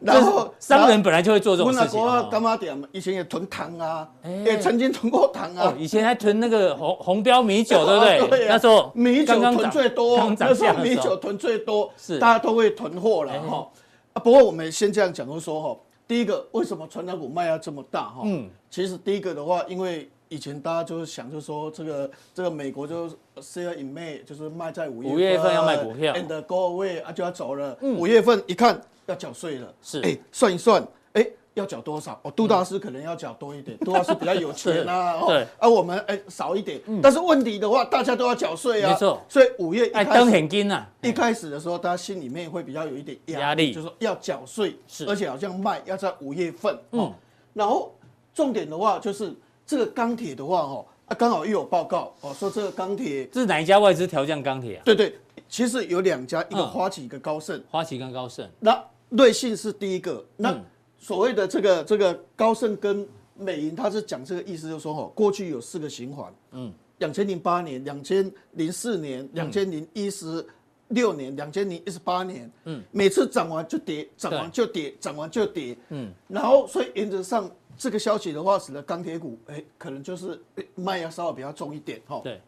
[0.01, 1.99] 然后商人本来就会做这种事情。
[2.29, 2.81] 干嘛点？
[2.91, 4.07] 以前也囤糖啊，
[4.45, 5.73] 也曾经囤过糖啊。
[5.77, 8.27] 以前还囤那个红红标米酒，对不对？
[8.39, 8.47] 对。
[8.47, 13.67] 那时候米酒囤最多，那时候米酒囤最多，是大家都会囤货了哈。
[14.13, 18.21] 啊，不过我们先这样讲，就是说哈，第一个为什么传产股卖压这么大哈？
[18.23, 23.07] 嗯，其实第一个的话，因为以前大家就是想，就是说这个这个美国就
[23.37, 27.77] sell in May，就是卖在五月五月份要卖股票，and go away 啊就要走了。
[27.81, 31.27] 五月份一看要缴税了，是哎算一算，哎。
[31.55, 32.17] 要缴多少？
[32.23, 35.19] 哦，杜大师可能要缴多一点，杜大师比较有钱啊。
[35.27, 36.79] 对，而我们哎少一点。
[37.01, 38.91] 但是问题的话，大家都要缴税啊。
[38.91, 39.21] 没错。
[39.27, 40.87] 所以五月一开始很紧啊。
[41.01, 46.77] 一开始的时候，大家心里面会比较有一点压力，就是说要缴税，是而且好像卖要在五月份。
[46.91, 47.11] 嗯。
[47.53, 47.93] 然后
[48.33, 54.81] 重点的话就是这个钢铁的话，哦，啊，刚好又有报告哦，说这个钢铁这是哪一家外资调降钢铁啊？
[54.85, 55.13] 对对，
[55.49, 57.61] 其实有两家，一个花旗，一个高盛。
[57.69, 58.47] 花旗跟高盛。
[58.61, 60.25] 那瑞信是第一个。
[60.37, 60.59] 那
[60.97, 70.45] 所谓的这个这个高盛跟美银，他是讲这个意思，就是说哦，过去有四个循环，嗯，两千零八年、两千零四年、两千零一十
[70.89, 80.37] 六年、两千零一十八年，嗯，每次涨完就跌，涨完就跌，涨完就跌，嗯，然后所以原则上这个消息的话，使得钢铁股哎，可能就是
[80.75, 82.19] 卖压稍微比较重一点哈。
[82.23, 82.41] 对。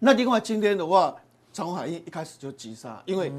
[0.00, 1.14] 那另外今天的话，
[1.52, 3.32] 长虹海运一开始就急杀，因为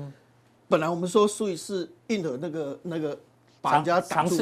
[0.67, 3.17] 本来我们说苏伊士运河那个那个。
[3.59, 4.37] 把人家挡住，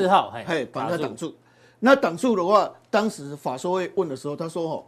[0.46, 1.34] 嘿，把人家挡住。
[1.80, 4.84] 那挡住的话，当时法说会问的时候，他说：“哦，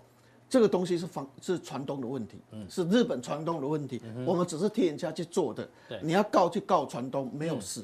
[0.50, 2.38] 这个东西是防是船东的问题，
[2.70, 4.00] 是日本船东的问题。
[4.26, 5.68] 我们只是替人家去做的。
[6.04, 7.84] 你要告就告船东，没有事。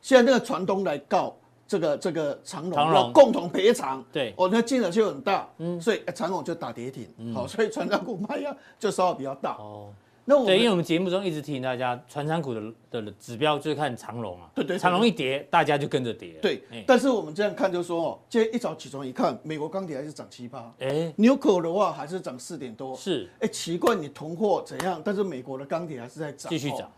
[0.00, 1.36] 现在那个船东来告
[1.68, 4.02] 这个这个长荣，要共同赔偿。
[4.10, 5.48] 对，哦，那金额就很大。
[5.58, 7.06] 嗯，所以长荣就打跌停。
[7.32, 9.56] 好，所以船长股卖压就稍微比较大。
[9.58, 9.92] 哦。”
[10.24, 14.48] 那我对，因为我们节目中一直提醒大家，传产股的的指标就是看长龙啊。
[14.54, 16.34] 对对，长龙一跌，大家就跟着跌。
[16.40, 22.96] 对，但是我们这样看，就是说哦，今天一早起床一看，美国钢铁还是涨七八，哎，纽扣的话还是涨四点多。
[22.96, 25.02] 是，哎，奇怪，你囤货怎样？
[25.04, 26.88] 但是美国的钢铁还是在涨，继续涨。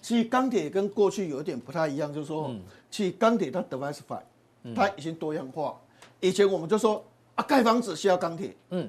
[0.00, 2.54] 其实钢铁跟过去有一点不太一样，就是说，
[2.88, 4.20] 其实钢铁它 diversify，
[4.76, 5.76] 它已经多样化。
[6.20, 8.88] 以前我们就说啊，盖房子需要钢铁，嗯。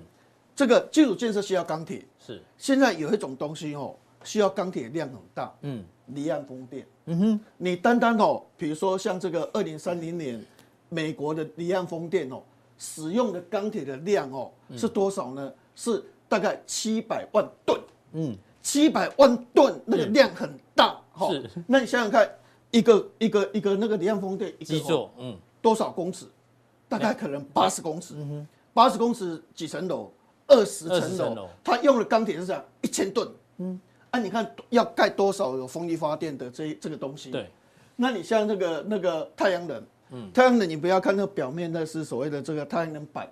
[0.59, 2.43] 这个基础建设需要钢铁，是。
[2.57, 3.95] 现在有一种东西哦，
[4.25, 10.45] 需要钢铁量很大，嗯，离岸风电，嗯哼，你单单哦，比如说像这个二零三零年，
[10.89, 12.41] 美国的离岸风电哦，
[12.77, 15.49] 使用的钢铁的量哦是多少呢？
[15.77, 17.79] 是大概七百万吨，
[18.11, 21.49] 嗯，七百万吨那个量很大，哈，是。
[21.67, 22.29] 那你想想看，
[22.71, 26.25] 一个一个一个那个离岸风电一个座，嗯，多少公尺？
[26.89, 30.11] 大概可能八十公尺，嗯哼，八十公尺几层楼？
[30.49, 33.27] 二十层楼，它用的钢铁是这样一千吨。
[33.59, 37.29] 嗯，啊，你看要盖多少有风力发电的这这个东西？
[37.29, 37.47] 对，
[37.95, 43.31] 那你像那个那个太阳能，嗯，太阳能你不要看那个表面，那是所谓的这个太阳能板，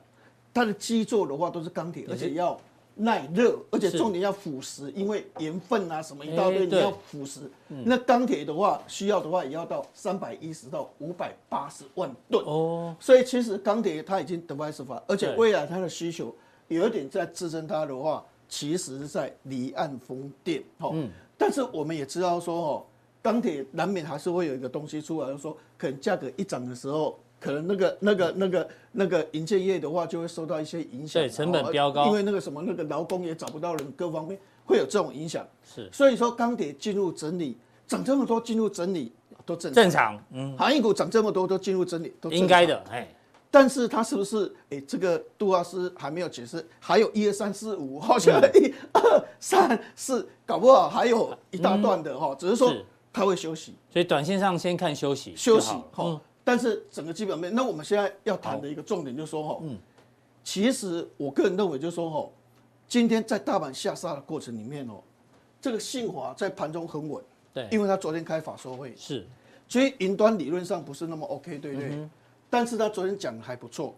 [0.54, 2.60] 它的基座的话都是钢铁，而且要
[2.94, 7.40] 耐热，而且重点要腐蚀，因为盐分啊什么一大堆你要腐蚀。
[7.68, 12.46] 那钢铁的话需要的话也要到三百一十到五百八十万吨。
[12.46, 16.36] 哦，所以其实钢铁它已经 diversify，而且未来它的需求。
[16.68, 22.86] 有一点在支撑它的话，其实是在离岸风电，哈，嗯，但是我们也知道说，哦，
[23.22, 39.12] 钢铁难免还是会有一个东西出来，就是说可能价格一涨的时候，可能那个那个那个那个银建业的话就会受到一些影响，对，成本飙高，因为那个什么那个劳工也找不到人，各方面会有这种影响，是，所以说钢铁进入整理，涨这么多进入整理
[39.46, 43.08] 都正正常，嗯，航运股涨这么多都进入整理，都应该的，哎。
[43.58, 44.56] 但是它是不是？
[44.70, 52.36] 哎，这个杜老师还没有解释，还有一二三四五，好像一二三四，搞不好还有一大段的哈。
[52.36, 52.72] 只是说
[53.12, 56.22] 他会休息，所以短线上先看休息，休息哈。
[56.44, 59.76] 但是整个基本面，那我们现在要谈的一个重点就是说哈，嗯，
[60.44, 62.30] 其实我个人认为就是说哈，
[62.88, 65.02] 今天在大阪下杀的过程里面哦，
[65.60, 67.24] 这个信华在盘中很稳，
[67.56, 69.26] 对，因为他昨天开法说会是，
[69.68, 72.08] 所以云端理论上不是那么 OK，对不对？
[72.50, 73.94] 但是他昨天讲的还不错，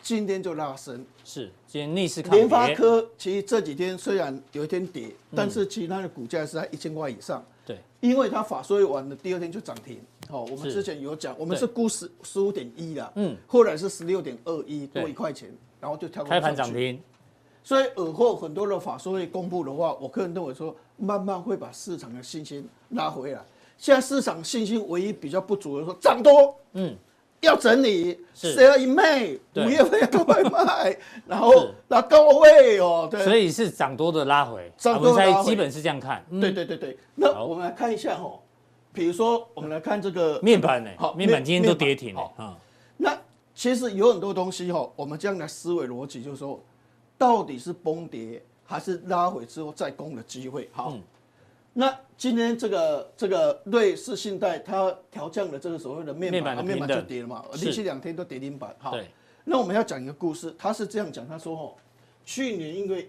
[0.00, 2.32] 今天就拉升，是今天逆势看。
[2.32, 7.44] 联发科其实这几天虽然有一天跌，但是其他的股价是在一千块以上。
[7.66, 10.00] 对，因为它法说完的第二天就涨停。
[10.28, 17.00] 好，我们之前有讲，我们是估十十五点一的，嗯，后来是十六点二一，多一块钱，然后就跳开盘涨停。
[17.64, 23.42] 所以尔后很多的法说会公布的话，我个人认为说，慢慢会把市场的信心拉回来。
[23.76, 26.96] 现在市场信心唯一比较不足的说涨多，嗯。
[27.40, 36.24] 要整理，sell in May，五月份要赶快卖， 然后拉高位哦，对，所以是涨多的拉回，涨多的基本是这样看。
[36.40, 38.32] 对对对对，那我们来看一下哈，
[38.92, 42.56] 比如说我们来看这个面板呢，好，面板今天都跌停了啊。
[42.96, 43.16] 那
[43.54, 46.60] 其实有很多东西哈，我们这样来思维逻辑就是说，
[47.16, 50.68] 到底是崩跌还是拉回之后再攻的机会？
[50.72, 50.92] 好，
[51.78, 58.74] 那今天这个这个瑞士信贷它调降了这个所谓的面板，面板就跌了嘛，连续两天都跌停板。
[58.80, 58.98] 好，
[59.44, 61.74] 那我们要讲一个故事，他是这样讲，他说哦，
[62.24, 63.08] 去年因为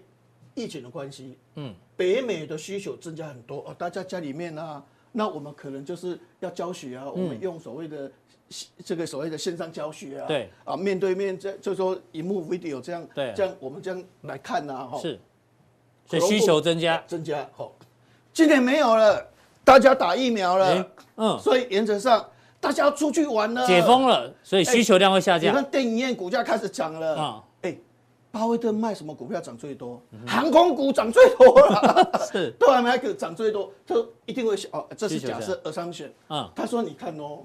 [0.54, 4.80] 疫情的关系，嗯，北美的需求增加很多哦，大家家里面啊，
[5.10, 8.08] 那我们可能就是要教学啊，我们用所谓的
[8.84, 15.18] 这个所谓的线上教学啊，对，啊，面对面这就说荧幕 video 这样，对，这样我们这样来看呐，哈，是，
[16.06, 17.74] 所以需求增加，增加，好，
[18.32, 19.26] 今年没有了，
[19.64, 22.26] 大家打疫苗了，嗯，所以原则上。
[22.62, 25.50] 大家要出去玩了，解封了，所以需求量会下降。
[25.50, 27.42] 你看电影院股价开始涨了啊！
[27.62, 27.74] 哎，
[28.30, 29.98] 巴菲特卖什么股票涨最多？
[30.26, 33.94] 航空股涨最多了， 是，都还没个涨最多，他
[34.26, 36.10] 一定会哦，这是假设 assumption。
[36.28, 37.38] 嗯，他说你看哦，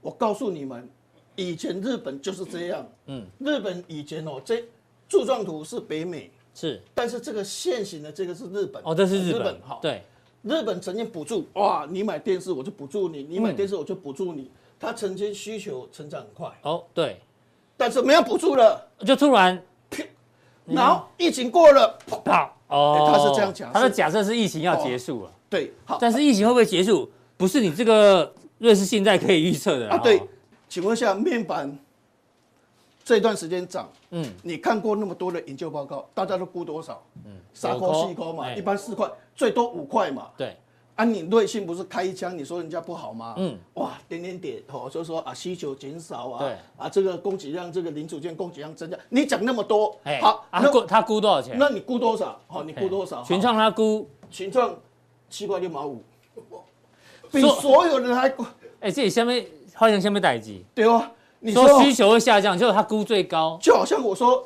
[0.00, 0.88] 我告诉你们，
[1.34, 2.88] 以前日本就是这样。
[3.08, 4.64] 嗯，日本以前哦，这
[5.06, 8.82] 柱状图是北美是，但是这个现行的这个是日本。
[8.86, 9.60] 哦，这是日本。
[9.60, 10.02] 好，对。
[10.46, 14.50] 日本曾经补助哇，你买电视我就补助你，你买电视我就补助你。
[14.78, 16.48] 他曾经需求成长很快。
[16.62, 17.20] 哦，对，
[17.76, 19.60] 但是没有补助了，就突然，
[20.66, 29.98] 然后疫情过了，啪哦，他是这样讲，他的假设是疫情要结束了，对，好，但是疫情会不会结束，不是你这个瑞士信贷可以预测的啊。
[29.98, 30.22] 对，
[30.68, 31.76] 请问一下面板
[33.06, 37.00] 这段时间涨，嗯，你看过那么多的研究报告，大家都估多少？
[37.24, 39.08] 嗯，三块四块嘛，一般四块。
[39.36, 40.56] 最多五块嘛，对，
[40.96, 43.34] 啊，你瑞信不是开一枪，你说人家不好吗？
[43.36, 51.54] 嗯，哇，点点点，哦，就是说啊，需求减少啊，对，啊，这个供给量，这个零组件供给量增加，你讲那么多，好，他估他估多少钱？
[51.56, 52.40] 那你估多少？
[52.48, 53.22] 好，你估多少？
[53.22, 54.74] 群创他估，群创
[55.30, 56.02] 七块六毛五，
[57.30, 58.44] 比所有人还贵。
[58.80, 61.06] 哎，这里下面好像下面代志，对哦，
[61.46, 64.44] 你说需求会下降，就是他估最高，就好像我说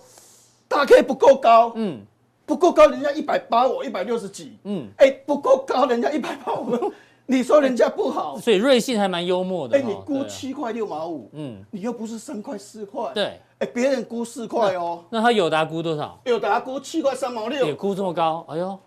[0.69, 2.01] 大 K 不够高，嗯。
[2.47, 4.59] 不够高，人家一百八，我一百六十几。
[4.65, 6.93] 嗯，哎，不够高，人家一百八，我
[7.27, 8.37] 你说人家不好。
[8.41, 9.79] 所以瑞信还蛮幽默的。
[9.79, 13.13] 哎，你估七块六毛五，嗯，你又不是三块四块。
[13.15, 15.05] 对，哎，别人估四块哦。
[15.11, 16.19] 那他友达估多少？
[16.25, 17.65] 友达估七块三毛六。
[17.67, 18.45] 也估这么高？
[18.49, 18.79] 哎呦，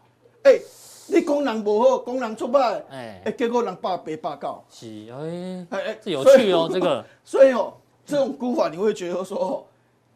[0.44, 0.60] 哎，
[1.08, 4.62] 你工人不好，工人出卖，哎，哎，结果人八百八告。
[4.70, 7.06] 是，哎，哎哎，这有趣哦，这个。
[7.24, 7.74] 所以哦，
[8.06, 9.66] 这种估法你会觉得说，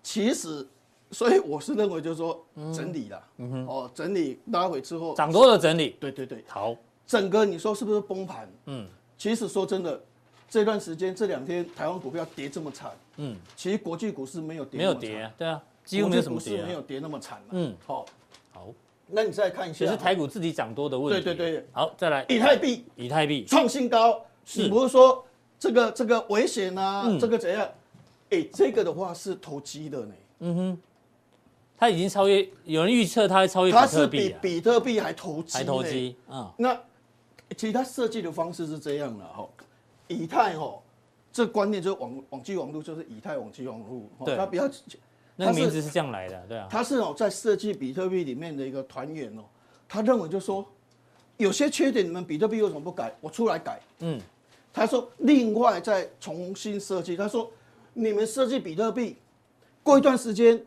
[0.04, 0.66] 其实。
[1.10, 2.46] 所以我是认为，就是说
[2.76, 8.46] 整理了，嗯哼，哦，整理拉回之后，涨多的整理，对对对，好，整个你说是不是崩盘？
[8.66, 8.86] 嗯，
[9.18, 9.98] 其实说真的，
[10.50, 18.06] 这段时间这两天台湾股票跌这么惨，嗯，其实国际股市没有跌，没有跌，对啊，几乎没有什么跌，没有跌那么惨，嗯，好，
[18.52, 18.68] 好，
[19.08, 23.46] 那你再看一下，其实台股自己涨多的问题，对对对，好，再来，以太币，以太币。
[23.46, 25.24] 创新高，你不是说
[25.60, 27.68] 这个这个危险啊，这个怎样？
[28.30, 30.82] 哎，这个的话是投机的呢，嗯哼。
[31.80, 36.52] 它已经超越，有人预测它会超越比特币，它是比比特币还投机，还投机，嗯。
[36.58, 36.76] 那
[37.56, 39.48] 其实它设计的方式是这样的哈，
[40.08, 40.74] 以太哈，
[41.32, 44.68] 这观念就是网网际网路，就是以太网际网络，对，它比较，
[45.36, 46.68] 那个名字是这样来的，对啊。
[46.68, 49.44] 他是哦，在设计比特币里面的一个团员哦，
[49.88, 50.66] 他认为就说，
[51.38, 53.16] 有些缺点你们比特币为什么不改？
[53.22, 54.20] 我出来改，嗯。
[54.78, 57.52] 他说另外再重新设计，他说
[57.94, 59.18] 你们设计比特币，
[59.84, 60.64] 过一段时间。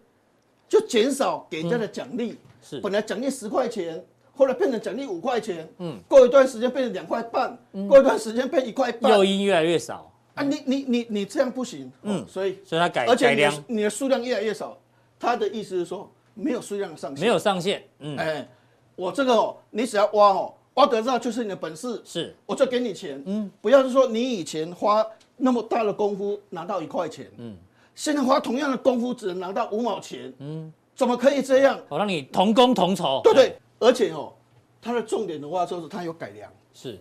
[0.70, 2.79] 就减少给人家的奖励，是。
[2.79, 4.01] 本来奖励十块钱，
[4.37, 10.12] 后来变成奖励五块钱，嗯，过一段时间变成两块半，过一段时间变一块半，诱因越来越少。
[10.37, 10.44] 啊！
[10.44, 14.79] 你你你你这样不行，嗯，所以所以他改，而且你你的数量越来越少，
[15.18, 18.49] 他的意思是说没有数量上限，没有上限，嗯，哎，
[18.94, 27.55] 我这个哦，你只要挖哦，挖得到就是你的本事，是，我就给你钱，嗯，不要是说你以前花那么大的功夫拿到一块钱，嗯。
[27.95, 31.79] 现在花同样的功夫只能拿到五毛钱，嗯，怎么可以这样？
[31.90, 34.33] 我让你同工同酬，对对，而且哦，
[34.81, 36.99] 它的重点的话就是它有改良，是，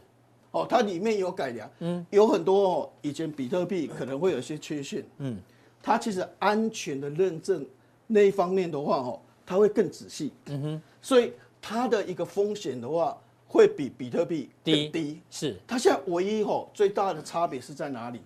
[0.51, 5.37] 哦，它里面有改良，嗯，有很多哦，以前比特币可能会有一些缺陷，嗯，
[5.81, 7.65] 它其实安全的认证
[8.07, 13.17] 那一方面的话哦，它会更仔细，嗯哼，所以它的一个风险的话
[13.49, 18.21] 会比比特币更低，是，它现在唯一哦最大的差别是在哪里？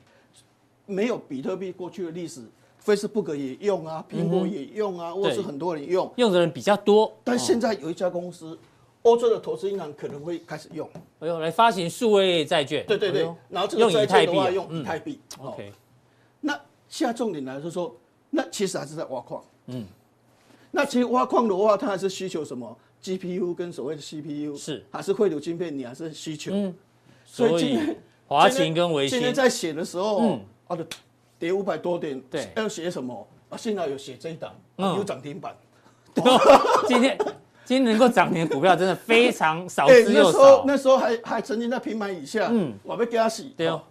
[0.85, 2.41] 没有比特币过去的历史。
[2.85, 7.09] Facebook 也用啊，苹果也用啊，或者是很多人用，用的人比较多。
[7.23, 8.59] 但现在有一家公司，
[9.03, 10.85] 欧洲的投资银行可能会开始用，
[11.21, 12.85] 哎呦，来发行数位债券。
[12.85, 15.17] 对对对，然后这个债券的话用以太币。
[15.39, 15.71] OK，
[16.41, 16.59] 那
[16.89, 17.95] 现在重点来就是说，
[18.31, 19.41] 那其实还是在挖矿。
[19.67, 19.85] 嗯，
[20.71, 25.77] 那其实挖矿的话，它还是需求什么？GPU 跟所谓的 CPU 是，还是汇流晶片？
[25.77, 26.51] 你还是需求。
[26.53, 26.73] 嗯，
[27.25, 27.95] 所以今天
[28.25, 30.85] 华勤跟微星今天在写的时候，嗯，好的。
[31.39, 33.57] 跌五百多点，对，要写什么啊？
[33.57, 35.53] 现在有写这一档，有涨停板。
[36.87, 37.17] 今天
[37.65, 40.31] 今天能够涨停的股票真的非常少 之又少。
[40.31, 43.53] 欸、那时候那时候还还曾经在平盘以下，嗯，我被给他洗。
[43.57, 43.83] 对哦。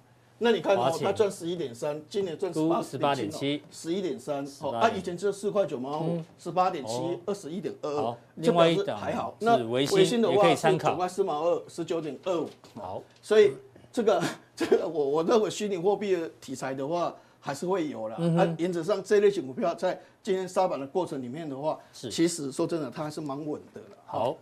[0.44, 4.44] 那你看哦，他赚十一点三，今年赚十八点七，十一点三。
[4.60, 6.92] 哦，啊，以前只有四块九毛五，十八点七，
[7.24, 8.16] 二十一点二二。
[8.34, 9.36] 另外一档还好。
[9.38, 12.48] 那微星的话是九块四毛二，十九点二五。
[12.74, 13.52] 好，所以
[13.92, 14.20] 这个
[14.56, 18.18] 这个我我认为虚拟货币的题材的话还是会有了。
[18.18, 23.96] 那，原则上这类型股票在今天杀板的过程里面的话，是其实说真的，它还是蛮稳的了。
[24.06, 24.36] 好，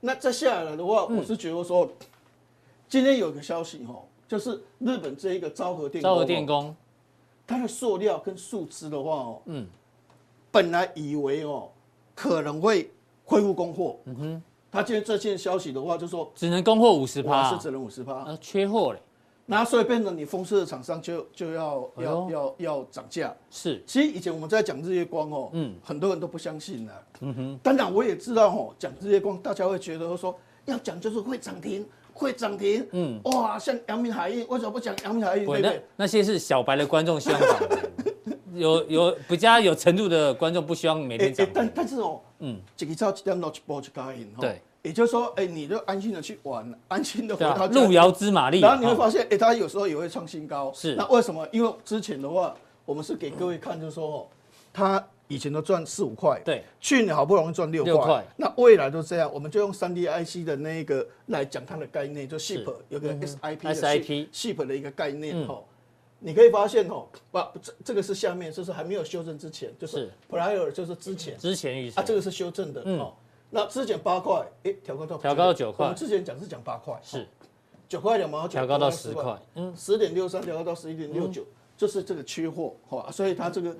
[0.00, 1.90] 那再下来的话，我是觉得说，
[2.90, 3.94] 今天有个消息哈。
[4.28, 6.76] 就是日本这一个昭和电工，昭和电工，
[7.46, 9.66] 它的塑料跟树脂的话哦，嗯，
[10.50, 11.68] 本来以为哦
[12.14, 12.90] 可能会
[13.24, 19.00] 恢复供货，嗯哼，他今天这件消息的话，就说只能供货五十趴，是只能五十趴，啊，缺货嘞，
[19.46, 31.86] 那所以变成你封测的厂商就就要要要要涨价，是，其实以前我们在讲日月光哦，嗯，很多人都不相信了，嗯哼，当然我也知道哦，讲日月光大家会觉得说要讲就是会涨停。
[32.16, 35.44] 会涨停，嗯，哇，像阳明海运，为什么不讲阳明海运？
[35.44, 35.84] 对不对？
[35.96, 37.78] 那些是小白的观众希望涨的，
[38.54, 41.46] 有有比较有程度的观众不希望每天涨。
[41.52, 44.26] 但但是哦，嗯，这个叫几点到几波就高音？
[44.40, 48.60] 对，也就是说，哎，你就安心的去玩，安心的回到路遥知马力。
[48.60, 50.72] 然后你会发现，哎，它有时候也会创新高。
[50.74, 51.46] 是，那为什么？
[51.52, 52.54] 因为之前的话，
[52.86, 54.28] 我们是给各位看，就是说，
[54.72, 55.04] 它。
[55.28, 65.60] 以前都赚四五块，对，去年好不容易赚六块，那未来都这样，我们就用三 D IC 的那个来讲它的概念，就 SIP 有个 SIP 的 SIP SIP 的一个概念哈，
[66.20, 70.08] 你可以发现哦，不，这这个是下面，就是还没有修正之前，就是。
[70.30, 73.12] prior 就是之前，之前意思啊，这个是修正的哦，
[73.50, 77.26] 那之前八块，哎，调高到调高到九块，我们之前讲是讲八块，是。
[77.88, 81.44] 九块两毛九，调高到十块，嗯，十点六三调高到十一点六九，
[81.76, 83.76] 就是这个缺货，好，所以它这个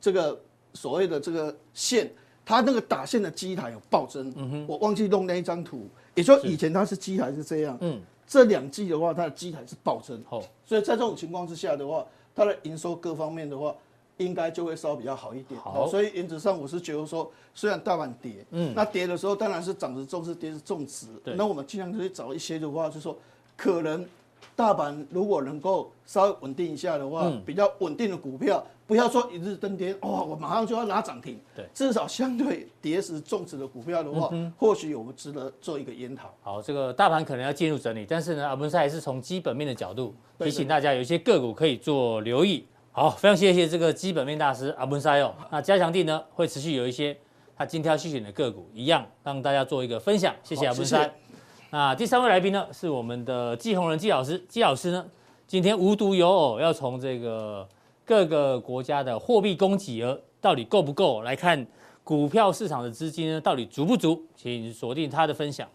[0.00, 0.40] 这个。
[0.76, 2.08] 所谓的这个线，
[2.44, 13.74] 它那个打线的机台有暴增，嗯哼，我忘记弄那一张图，也就以前它是机台是这样，嗯，这两季的话，它的机台是暴增，好，所以在这种情况之下的话，它的营收各方面的话，
[14.18, 23.18] 应该就会稍微比较好一点，好，所以原则上我是觉得说，虽然大盘跌，嗯，那跌的时候当然是涨是重，是跌是重值，对，那我们尽量可以找一些的话，就是说
[23.56, 24.06] 可能。
[24.54, 31.38] 大盘如果能够稍微稳定一下的话，嗯、比较稳定的股票，不要说一日登天，哇，我马上就要拿涨停。
[31.54, 36.32] 对，至少相对跌时重视的股票的话，嗯、或许我们值得做一个研讨。
[36.42, 42.66] 好，这个大盘可能要进入整理，但是呢，阿文师还是从基本面的角度提醒大家，有一些个股可以做留意。
[42.92, 45.34] 好，非常谢谢这个基本面大师阿文师哦。
[45.50, 47.14] 那加强地呢，会持续有一些
[47.54, 50.34] 他精挑细选的个股，一样让大家做一个分享。
[50.42, 50.96] 谢谢阿文师。
[51.78, 54.42] 那第三位来宾呢，是我们的季宏仁季老师。
[54.48, 55.06] 季老师呢，
[55.46, 57.68] 今天无独有偶，要从这个
[58.02, 61.66] 各个国家的货币供给额到底够不够来看
[62.02, 64.22] 股票市场的资金呢，到底足不足？
[64.34, 65.68] 请锁定他的分享。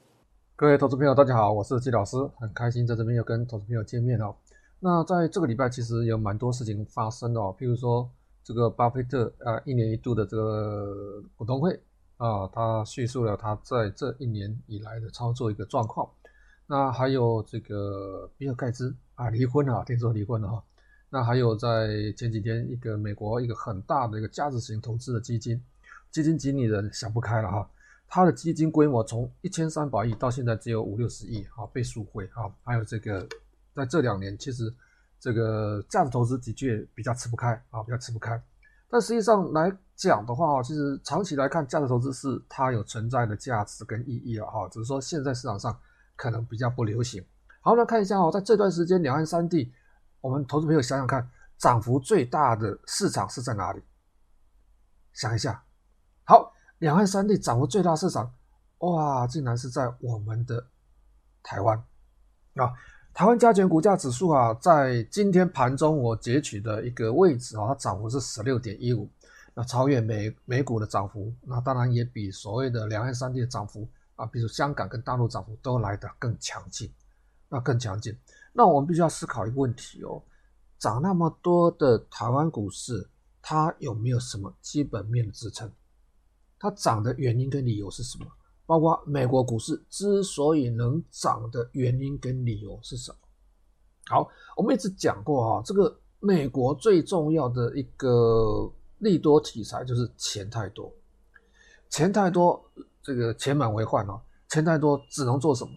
[0.56, 4.34] 各位投资朋友，大家好，我是季老师，很开心在这边又跟投资朋友见面哦。
[4.80, 8.10] 那在这个礼拜，其实有蛮多事情发生的哦，譬如说
[8.44, 11.80] 这个巴菲特啊，一年一度的这个股东会。
[12.22, 16.08] 啊，他叙述了他在这一年以来的操作一个状况。
[16.68, 20.64] 那还有这个比尔盖茨啊离婚了，听说离婚了哈。
[21.10, 25.60] 那还有在前几天，一个美国一个很大的一个价值型投资的基金，
[26.12, 27.68] 基金经理人想不开了哈，
[28.08, 32.46] 他的基金规模从一千三百亿到现在只有五六十亿啊，被赎回啊。
[32.64, 33.28] 还有这个
[33.74, 34.72] 在这两年，其实
[35.20, 38.40] 这个价值投资的确比较吃不开啊，比较吃不开。
[38.92, 44.68] 但实际上来讲的话，其实长期来看，价值投资是它有存在的价值跟意义了哈。
[44.68, 45.80] 只是说现在市场上
[46.18, 47.26] 可能比较不流行。
[47.62, 49.74] 好，那看一下哦，在这段时间，两岸三地，
[50.20, 51.26] 我们投资朋友想想看，
[51.58, 53.82] 涨幅最大的市场是在哪里？
[55.14, 55.64] 想一下。
[56.26, 58.34] 好，两岸三地涨幅最大市场，
[58.80, 60.68] 哇，竟然是在我们的
[61.42, 61.78] 台湾
[62.56, 62.74] 啊。
[63.14, 69.08] 台湾加权股价指数啊，在今天盘中我截取的一个位置啊，它涨幅是十六点一五，
[69.54, 73.86] 那超越美美股的涨幅，那当然也比所谓的两岸三地的涨幅
[74.16, 76.90] 啊，比如香港跟大陆涨幅都来得更强劲，
[77.50, 78.18] 那更强劲。
[78.54, 80.24] 那我们必须要思考一个问题哦，
[80.80, 83.10] 涨那么多的台湾股市，
[83.42, 85.70] 它有没有什么基本面的支撑？
[86.58, 88.26] 它涨的原因跟理由是什么？
[88.72, 93.18] 包括美国股市之所以能涨的原因跟理由是什么？
[94.08, 100.90] 好，我们一直讲过啊，这个美国最重要的一个利多题材就是钱太多，
[101.90, 102.64] 钱太多，
[103.04, 104.18] 这个钱满为患啊，
[104.48, 105.74] 钱太多只能做什么？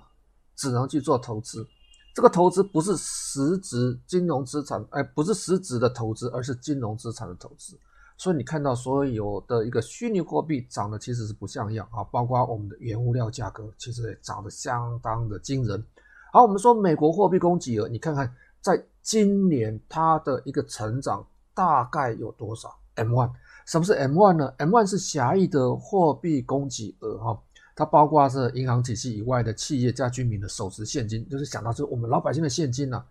[0.55, 1.67] 只能去做投资。
[2.15, 7.77] 这个投资不是实质金融资产，哎，不是实质的投资，而是金融资产的投资。
[8.25, 15.85] 所以你看到所有的一个虚拟货币涨的其实是不像样啊，包括我们的原物料价格其实也涨得相当的惊人。
[16.33, 21.22] 好，我们说美国货币供给额，你看看在今年它的一个成长
[21.53, 23.31] 大概有多少？M1，
[23.66, 27.39] 什么是 M1 呢？M1 是狭义的货币供给额哈，
[27.77, 33.05] 它包括是银行体系以外的企业加居民的手持现金，就是想到是我们老百姓的现金呐、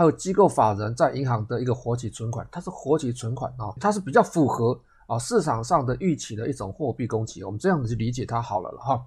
[0.00, 9.06] 还有机构法人在银行的一个活期存款，它是活期存款啊，它是比较符合啊市场上的预期的一种货币供给，我们这样子去理解它好了了哈。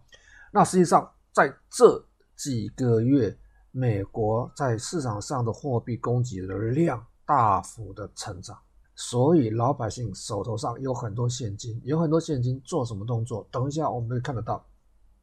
[0.51, 1.99] 那实际上在这
[2.35, 3.35] 几个月，
[3.71, 8.55] 美国在市场上的货币供给的量大幅的成长，
[8.93, 13.47] 所以老百姓手头上有很多现金，有很多现金做什么动作？
[13.49, 14.63] 等一下我们会看得到。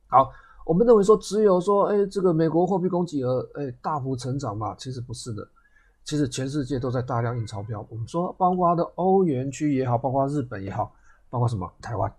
[0.08, 0.32] 好。
[0.66, 4.72] 我们认为说，只有说，哎，这个美国货币供给额，哎，大幅成长嘛？
[4.78, 5.42] 其实不是的，
[6.10, 7.86] 其实全世界都在大量印钞票。
[7.88, 10.92] 我们说，包括的欧元区也好，包括日本也好，
[11.28, 12.12] 包括什么台湾，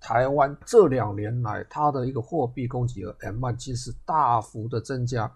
[0.00, 5.32] 台湾这两年来它的一个货币供给额 M1 其实大幅的增加，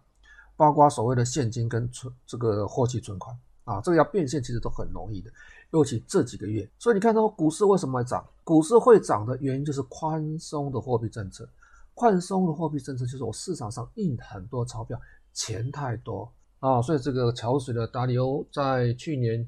[0.57, 3.33] 包括所谓的现金跟存这个活期存款
[3.63, 5.31] 啊，这个要变现其实都很容易的，
[5.71, 6.69] 尤其这几个月。
[6.81, 8.27] 所以你看到股市为什么会涨？
[8.43, 11.49] 股市会涨的原因就是宽松的货币政策。
[11.95, 15.01] 宽松的货币政策就是我市场上印很多钞票，
[15.33, 16.29] 钱太多
[16.63, 19.45] 啊，所以这个桥水的达里欧在去年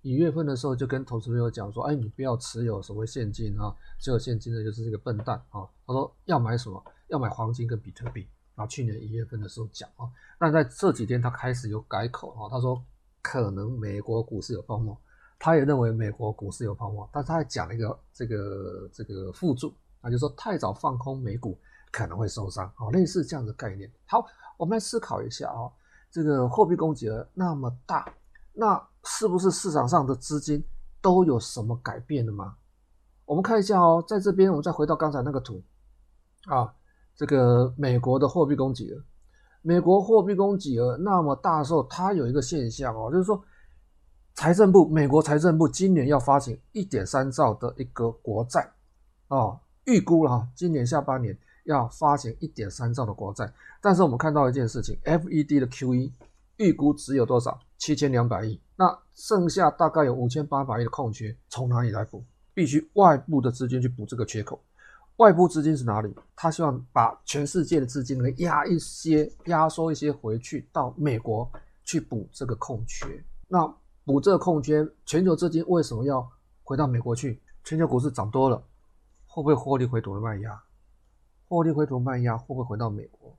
[0.00, 3.68] 一月份的时候就跟投资朋友讲说，哎，你不要持有所谓现金啊，
[4.00, 5.68] 持有现金的就是这个笨蛋啊。
[5.86, 6.82] 他说要买什么？
[7.08, 8.66] 要买黄金跟比特币啊。
[8.66, 10.08] 去年一月份的时候讲啊，
[10.38, 12.82] 但在这几天他开始有改口啊，他说
[13.20, 14.96] 可能美国股市有泡沫，
[15.38, 21.58] 他也认为美国股市有泡沫，但他还讲了一个这个这个附注啊，就是说太早放空美股。
[21.92, 23.88] 可能会受伤啊，类似这样的概念。
[24.06, 25.70] 好，我们来思考一下啊，
[26.14, 28.06] 这个货币供给额那么大，
[28.52, 30.62] 那是不是市场上的资金
[31.02, 32.54] 都有什么改变了吗？
[33.24, 35.60] 我们看一下哦，在这边我们再回到刚才那个图
[36.46, 36.72] 啊，
[37.16, 39.02] 这个美国的货币供给额，
[39.60, 43.42] 美国货币供给额那么大的时候，它有一个现象哦，就是说
[44.34, 48.72] 财政部，美国财政部今年要发行一点三兆的一个国债
[49.26, 51.36] 啊，预估了哈，今年下半年。
[51.64, 56.10] 要发行一点三兆的国债，但是我们看到一件事情，FED 的 QE
[56.56, 57.58] 预估只有多少？
[57.76, 62.24] 七千两百亿，那剩下大概有五千八百亿的空缺，从哪里来补？
[62.54, 64.58] 必须外部的资金去补这个缺口。
[65.16, 66.14] 外部资金是哪里？
[66.34, 71.50] 他希望把全世界的资金给压一些、压缩一些回去到美国
[71.84, 73.06] 去补这个空缺。
[73.48, 73.66] 那
[74.04, 76.26] 补这个空缺，全球资金为什么要
[76.62, 77.40] 回到美国去？
[77.64, 78.56] 全球股市涨多了，
[79.26, 80.62] 会不会获利回吐的卖压？
[81.54, 83.32] 获利回头卖压会不会回到美国？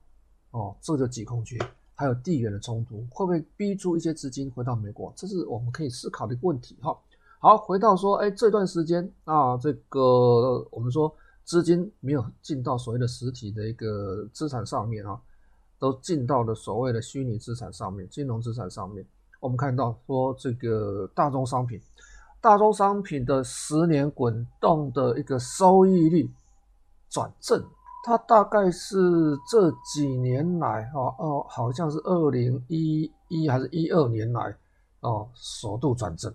[0.52, 1.58] 哦，这个挤空缺，
[1.94, 5.12] 还有地缘的冲突，会不会逼出一些资金回到美国？
[5.14, 6.78] 这是我们可以思考的一个问题。
[6.80, 6.98] 哈，
[7.40, 11.14] 好，回到说，哎，这段时间啊，这个我们说
[11.44, 15.20] 资金没有进到所谓的实体的一个资产上面啊，
[15.78, 19.04] 都进到了所谓的虚拟资产上面，金融资产上面。
[19.40, 21.78] 我们看到说，这个大宗商品，
[22.40, 26.30] 大宗商品的十年滚动的一个收益率
[27.10, 27.62] 转正。
[28.06, 34.56] 它大概是这几年来，哦哦，好像是二零一一还是一二年来，
[35.00, 36.32] 哦，首度转正，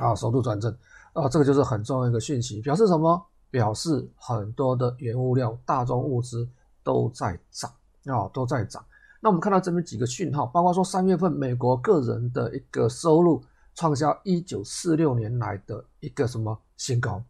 [0.00, 0.76] 啊，首度转正，
[1.12, 3.24] 啊，这个就是很重要一个讯息，表示什么？
[3.52, 6.48] 表示很多的原物料、大宗物资
[6.82, 7.70] 都在涨，
[8.06, 8.84] 啊，都在涨。
[9.20, 13.40] 那我们看到这边几个讯号，包括说三月份美国个人的一个收入
[13.76, 17.22] 创下一九四六年来的一个什么新高。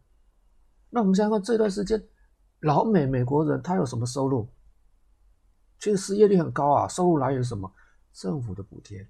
[0.89, 2.03] 那我们想想看这段时间。
[2.61, 4.47] 老美美国人他有什么收入？
[5.79, 7.71] 其实失业率很高啊，收入来源是什么？
[8.13, 9.07] 政府的补贴，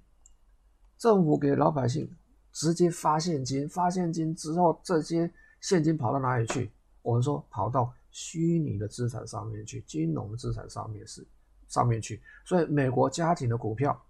[0.96, 2.10] 政府给老百姓
[2.50, 5.30] 直接发现金，发现金之后，这些
[5.60, 6.72] 现金跑到哪里去？
[7.02, 11.26] 我们说跑到虚拟的资产上面去，金融资产上面是
[11.68, 12.22] 上面去。
[12.46, 14.00] 所以美国家庭的股票，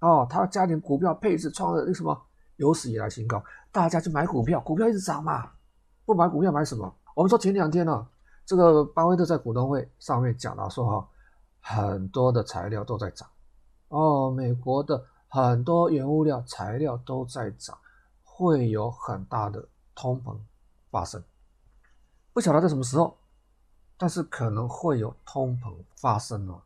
[0.00, 2.20] 哦，他家庭股票配置创了那什么
[2.56, 5.52] 有史以来新高，大家去买股票，股票一直涨嘛，
[6.04, 6.92] 不买股票买什么？
[7.14, 8.08] 我们说前两天呢、
[8.46, 11.08] 这个巴菲特在股东会上面讲到说哈，
[11.60, 13.28] 很多的材料都在涨，
[13.88, 17.78] 哦，美国的很多原物料材料都在涨，
[18.22, 20.36] 会有很大的通膨
[20.90, 21.22] 发生，
[22.32, 23.16] 不晓得在什么时候，
[23.96, 26.60] 但是可能会有通膨发生哦，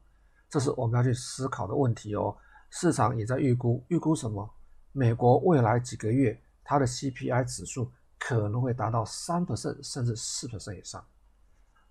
[0.51, 2.37] 这是我们要去思考的问题哦。
[2.71, 4.51] 市场也在预估，预估什么？
[4.93, 11.03] 美国未来几个月它的 CPI 指数可能会达到三 percent 甚至四 percent 以上。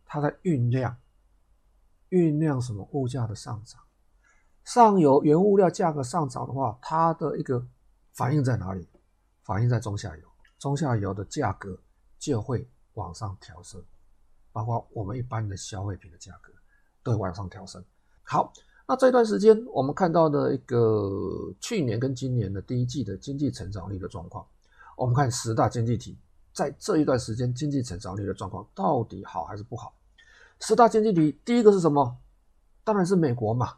[0.07, 0.97] 它在酝酿，
[2.09, 3.81] 酝酿什么物价的上涨？
[4.63, 7.65] 上游原物料价格上涨的话，它的一个
[8.13, 8.87] 反应在哪里？
[9.43, 10.23] 反应在中下游。
[10.59, 11.79] 中下游的价格
[12.17, 13.81] 就会往上调升，
[14.51, 16.51] 包括我们一般的消费品的价格
[17.03, 17.83] 都会往上调升。
[18.23, 18.51] 好，
[18.87, 24.45] 那这段时间我们看到的一个去年跟今年的第一季的经济成长率的状况，
[24.97, 26.17] 我们看十大经济体
[26.53, 29.93] 在这一段时间经济成长率的状况到底好还是不好？
[30.59, 32.17] 十大经济体第一个是什么？
[32.83, 33.75] 当然是美国嘛。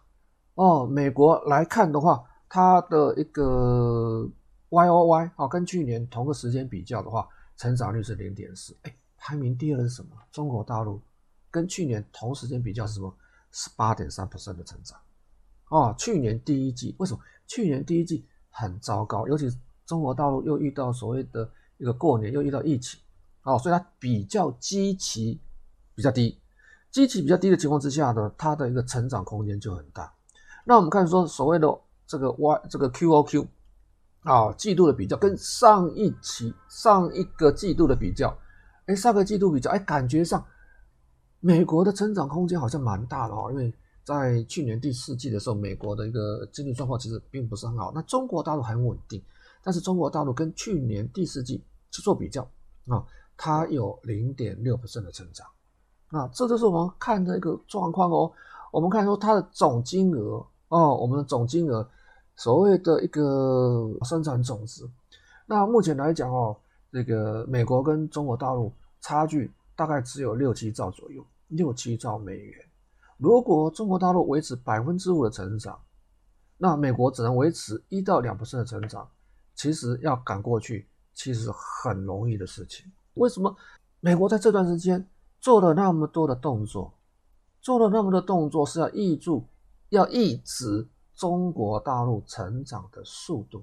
[0.55, 4.29] 哦，美国来看的话，它的一个。
[4.71, 7.27] Y O Y 啊，跟去年同个时间比较的话，
[7.57, 8.77] 成长率是零点四。
[8.83, 10.11] 哎，排名第二是什么？
[10.31, 11.01] 中国大陆
[11.49, 13.11] 跟去年同时间比较是什么？
[13.51, 14.95] 十八点三的成长。
[15.69, 17.19] 哦，去年第一季为什么？
[17.47, 19.49] 去年第一季很糟糕，尤其
[19.87, 21.49] 中国大陆又遇到所谓的
[21.79, 22.99] 一个过年，又遇到疫情，
[23.41, 25.41] 哦，所以它比较基期
[25.95, 26.39] 比较低，
[26.91, 30.13] 基期比较低的情况之下呢，它的一个成长空间就很大。
[30.65, 31.67] 那我们看说所谓的
[32.05, 33.47] 这个 Y 这个 Q O Q。
[34.23, 38.37] 啊，季度的比较跟上一期、上一个季度的比较，
[38.85, 40.45] 哎，上个季度比较，哎，感觉上
[41.39, 43.47] 美国的成长空间好像蛮大的哦。
[43.49, 43.73] 因为
[44.03, 47.93] 在去年第四季的时候，美国的一个经济状况其实并不是很好。
[47.95, 49.23] 那中国大陆很稳定，
[49.63, 52.43] 但是中国大陆跟去年第四季去做比较
[52.87, 53.01] 啊，
[53.37, 55.47] 它有零点六%的成长。
[56.09, 58.31] 那这就是我们看的一个状况哦。
[58.71, 61.87] 我们看说它的总金额哦，我们的总金额。
[62.35, 64.89] 所谓的一个生产总值，
[65.45, 66.55] 那目前来讲哦，
[66.89, 72.57] 这个美国跟中国大陆差距大概只有六七兆左右，六七兆美元。
[73.17, 75.77] 如果中国大陆维持百分之五的成长，
[76.57, 79.05] 那美国只能维持一到两%的成长，
[79.55, 82.89] 其实要赶过去，其实很容易的事情。
[83.15, 83.53] 为什么
[83.99, 85.05] 美国在这段时间
[85.39, 86.93] 做了那么多的动作，
[87.61, 89.31] 做了那么多动作是要抑制，
[89.89, 90.87] 要抑制。
[91.15, 93.61] 中国大陆成长的速度，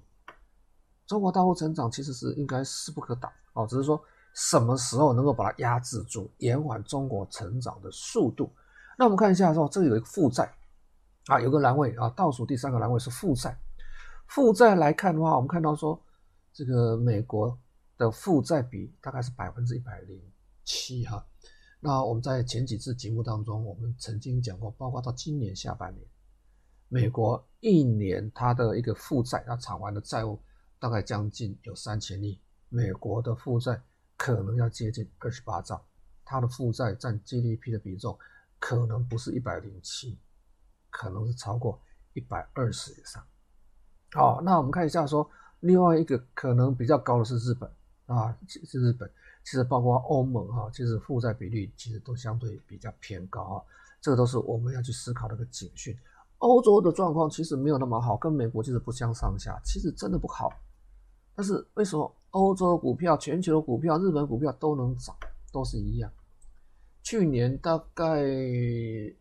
[1.06, 3.98] 中国大陆成长其实是应该势不可挡哦，只是说
[4.34, 8.52] 什么时候能够把它压制住，延缓中国成长的速度。
[8.98, 10.54] 那我们看一下说，这里有一个负债
[11.28, 13.58] 啊，有个栏位啊，倒数第三个栏位是负债。
[14.26, 15.98] 负债来看的话，我们看到说，
[16.52, 17.58] 这个美国
[17.96, 20.20] 的负债比大概是百分之一百零
[20.62, 21.24] 七哈。
[21.86, 26.04] 那我们在前几次节目当中，我们曾经讲过，包括到今年下半年。
[26.88, 30.36] 美国一年它的一个负债，它偿还的债务
[30.80, 33.80] 大概将近有三千亿，美国的负债
[34.16, 35.80] 可能要接近二十八兆，
[36.24, 38.18] 它的负债占 GDP 的比重
[38.58, 40.18] 可能不是一百零七，
[40.90, 41.80] 可能是超过
[42.14, 43.24] 一百二十以上。
[44.10, 45.30] 好，那我们看一下说，
[45.60, 47.70] 另外一个可能比较高的是日本
[48.06, 49.08] 啊，是日本，
[49.46, 53.62] 其实包括欧盟哈，其实负债比率其实都相对比较偏高啊，
[54.00, 55.96] 这个都是我们要去思考的一个警讯。
[56.38, 60.52] 欧洲的状况其实没有那么好，跟美国其实不相上下，其实真的不好。
[61.36, 65.14] 但是为什么欧洲股票、全球的股票、日本股票都能涨，
[65.52, 66.10] 都是一样？
[67.04, 68.24] 去年大概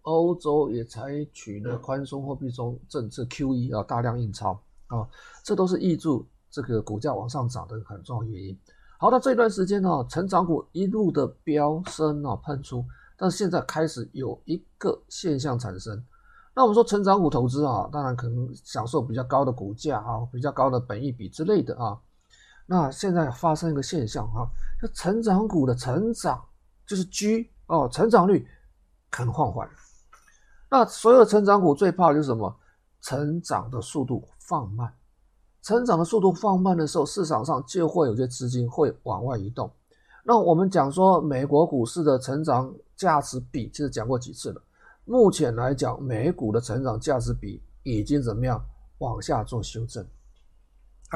[0.01, 5.07] 欧洲也采取了宽松货币中政策 QE 啊，大量印钞啊，
[5.43, 6.09] 这都是抑制
[6.49, 8.57] 这个股价往上涨的很重要原因。
[8.97, 12.83] 好，那这段时间呢，成长股一路的飙升啊，喷出，
[13.17, 16.03] 但是现在开始有一个现象产生。
[16.55, 21.97] 那我们说成长股投资啊，当然可能享受比较高的股价啊，比较高的本益比之类的啊。
[22.65, 24.49] 那现在发生一个现象哈，
[24.81, 26.41] 就成长股的成长
[26.87, 28.47] 就是 G 哦，成长率
[29.11, 29.69] 可能放缓。
[30.69, 32.55] 那所有成长股最怕的就是什么？
[33.01, 34.91] 成长的速度放慢。
[35.65, 39.69] 成长的速度放慢的时候，市场上就会有些资金会往外移动。
[40.23, 44.61] 那我们讲说美国股市的成长价值比，其实讲过几次了。
[45.05, 48.63] 目前来讲，美股的成长价值比已经怎么样
[48.99, 50.05] 往下做修正？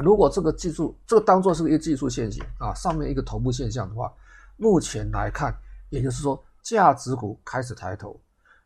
[0.02, 4.12] 如果这个技术，这个当做是一个技术线型啊，上面一个头部现象的话，
[4.56, 5.56] 目前来看，
[5.90, 8.18] 也就是说，价值股开始抬头，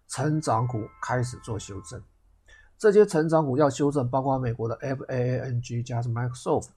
[0.09, 2.03] 成长股开始做修正。
[2.79, 6.69] 这些成长股要修正，包括美国的 FAANG 加上 Microsoft，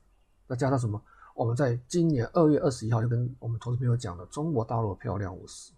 [0.48, 1.02] 再加上什么？
[1.34, 5.72] 我们在今年二月二十一号就跟我们投资朋友讲了，中国大陆漂亮五十，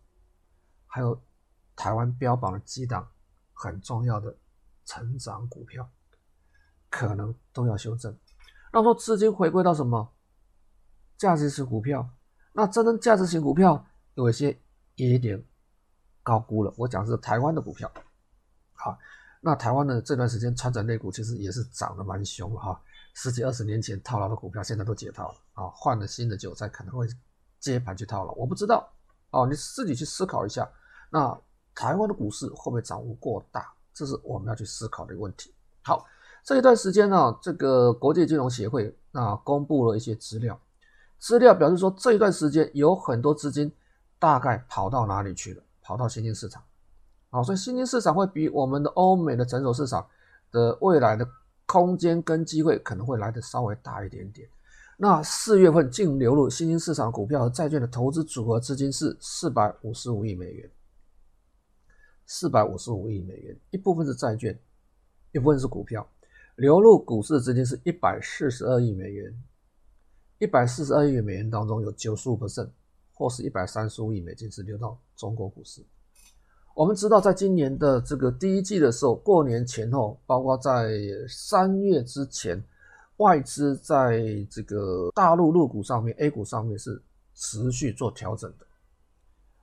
[0.85, 1.19] 还有。
[1.81, 3.07] 台湾标榜的几档
[3.53, 4.35] 很重要的
[4.83, 5.89] 成长股票，
[6.89, 8.13] 可能都要修正。
[8.73, 10.11] 那说资金回归到什么
[11.17, 12.09] 价值型股票？
[12.51, 14.59] 那真正价值型股票有一些
[14.95, 15.41] 也有点
[16.21, 16.73] 高估了。
[16.75, 17.89] 我讲的是台湾的股票。
[18.73, 18.99] 好，
[19.39, 22.79] 那台湾的这段时间传产类股其实也是涨得蛮凶哈。
[23.13, 27.07] 十几二十年前套牢的股票现在都解套了啊，换了新的韭菜可能会
[27.59, 28.33] 接盘去套牢。
[28.33, 28.91] 我不知道
[29.31, 30.69] 哦，你自己去思考一下。
[31.09, 31.39] 那。
[31.75, 33.71] 台湾的股市会不会涨幅过大？
[33.93, 35.53] 这是我们要去思考的一个问题。
[35.81, 36.05] 好，
[36.43, 40.59] 这一段时间呢，这个国际金融协会啊公布了一些资料，
[41.19, 43.71] 资料表示说，这一段时间有很多资金
[44.17, 45.63] 大概跑到哪里去了？
[45.81, 46.61] 跑到新兴市场。
[47.29, 50.07] 好，所以新兴市场会比我们的欧美的成熟市场
[50.51, 51.27] 的未来的
[51.67, 54.49] 空间跟机会可能会来的稍微大一点点。
[54.97, 60.69] 那四月份净流入新兴市场股票和债券的投资组合资金是四百五十五亿美元，
[62.25, 64.59] 四百五十五亿美元，一部分是债券，
[65.31, 66.05] 一部分是股票。
[66.55, 69.33] 流入股市的资金是一百四十二亿美元，
[70.39, 72.69] 一百四十二亿美元当中有九十五%，
[73.13, 75.85] 或是一百三十五亿美金是流到中国股市。
[76.79, 80.93] 我们知道，在今年的这个第一季的时候，过年前后，包括在
[81.27, 82.63] 三月之前，
[83.17, 87.01] 外资在这个大陆入股上面、A 股上面是
[87.35, 88.65] 持续做调整的。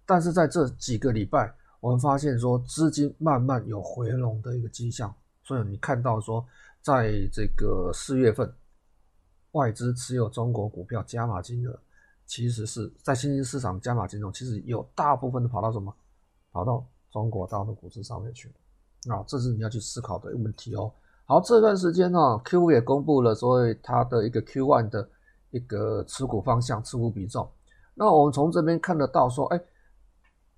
[0.05, 1.51] 但是在这几个礼拜，
[1.81, 5.11] 我们发现说资金慢慢有回笼的一个迹象。
[5.43, 6.47] 所以你看到说，
[6.83, 8.53] 在这个四月份，
[9.53, 11.81] 外资持有中国股票加码金额，
[12.27, 15.91] 其实是在新兴市场加码金额，其实有大部分都跑到什么？
[16.53, 16.87] 跑到。
[17.13, 18.49] 中国大陆股市上面去，
[19.09, 20.93] 啊，这是你要去思考的一个问题哦。
[21.25, 25.09] 好，这段时间呢，Q 也公布了所谓它的一个 Q1 的
[25.51, 27.49] 一个持股方向、持股比重。
[27.95, 29.61] 那我们从这边看得到说，哎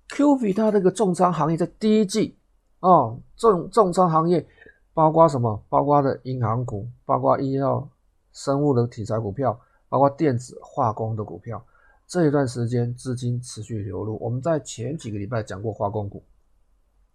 [0.09, 2.37] ，QF 它这个重仓行业在第一季
[2.81, 4.45] 啊，重重仓行业
[4.93, 5.63] 包括什么？
[5.69, 7.87] 包括的银行股，包括医药、
[8.33, 11.63] 生物的题材股票，包括电子、化工的股票。
[12.05, 16.23] 这一段时间资金持续流入，我们在前几个礼拜讲过化工股。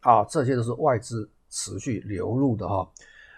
[0.04, 2.86] 好，这些都是外资持续流入的哈。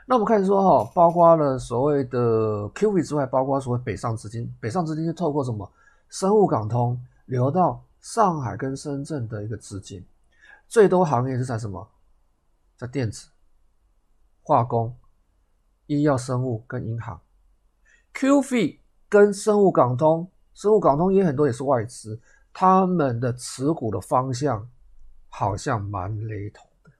[0.04, 5.70] 那我们看说哈，包括了所谓的 QF 之外，包括所谓北上资金，北上资金是透过什么？
[6.08, 10.04] 深沪港通流到上海跟深圳的一个资金，
[10.66, 11.88] 最多行业是在什么？
[12.76, 13.28] 在电子、
[14.42, 14.92] 化工、
[15.86, 17.20] 医药、生物跟银行。
[18.12, 18.76] QF
[19.08, 22.20] 跟生物港通，生物港通也很多也是外资，
[22.52, 24.68] 他们的持股的方向。
[25.38, 26.90] 好像蛮雷同的，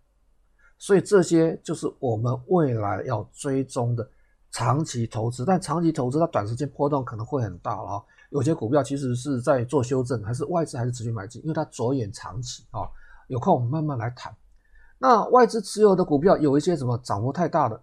[0.76, 4.06] 所以这些就是我们未来要追踪的
[4.50, 5.42] 长期投资。
[5.42, 8.04] 但长期投资它短时间波动可能会很大了。
[8.28, 12.86] 有些股票其实是在做修正，还是外资还是持续买进，因为它着眼长期啊。
[13.28, 14.36] 有空我们慢慢来谈。
[14.98, 17.82] 那外资持有的股票有一些什么涨幅太大的，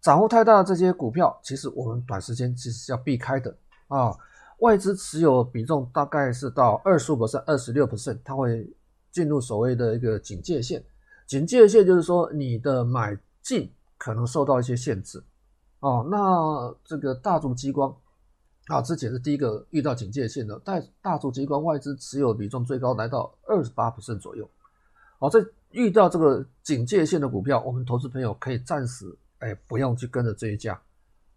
[0.00, 4.12] 涨幅太大的这些股票，其实我们短时间其实是要避开的啊。
[4.58, 8.68] 外资持有比重大概是到二十五 percent、二十六 percent，它会。
[9.14, 10.84] 进入所谓的一个警戒线，
[11.24, 15.22] 警戒线就是说你的买进可能受到一些限制
[15.78, 16.04] 哦。
[16.10, 17.96] 那这个大族激光
[18.66, 24.50] 啊，之前是第一个遇到警戒线的，但大族激光外资持有比重最高来到二十八%左右。
[25.20, 25.38] 好，在
[25.70, 29.06] 遇到这个警戒线的股票，我们投资朋友可以暂时
[29.38, 30.82] 哎不用去跟着追价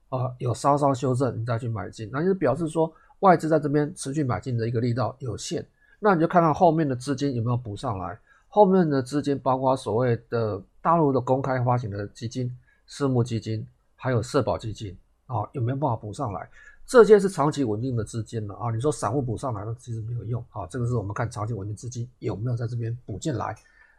[0.09, 5.63] 啊，有稍稍修正你再去买进，那就是表示说外资在这边持续买进的一个力道有限。
[5.99, 8.17] 那你就看看后面的资金有没有补上来，
[8.49, 14.95] 后面的资金包括所谓的大陆的公开发行的基金、私募基金，还有社保基金
[15.25, 16.47] 啊，有没有办法补上来？
[16.85, 18.71] 这些是长期稳定的资金了啊。
[18.71, 20.65] 你说散户补上来了，其实没有用啊。
[20.67, 23.53] 这个是我们看长期稳定资金有没有在这边补进来。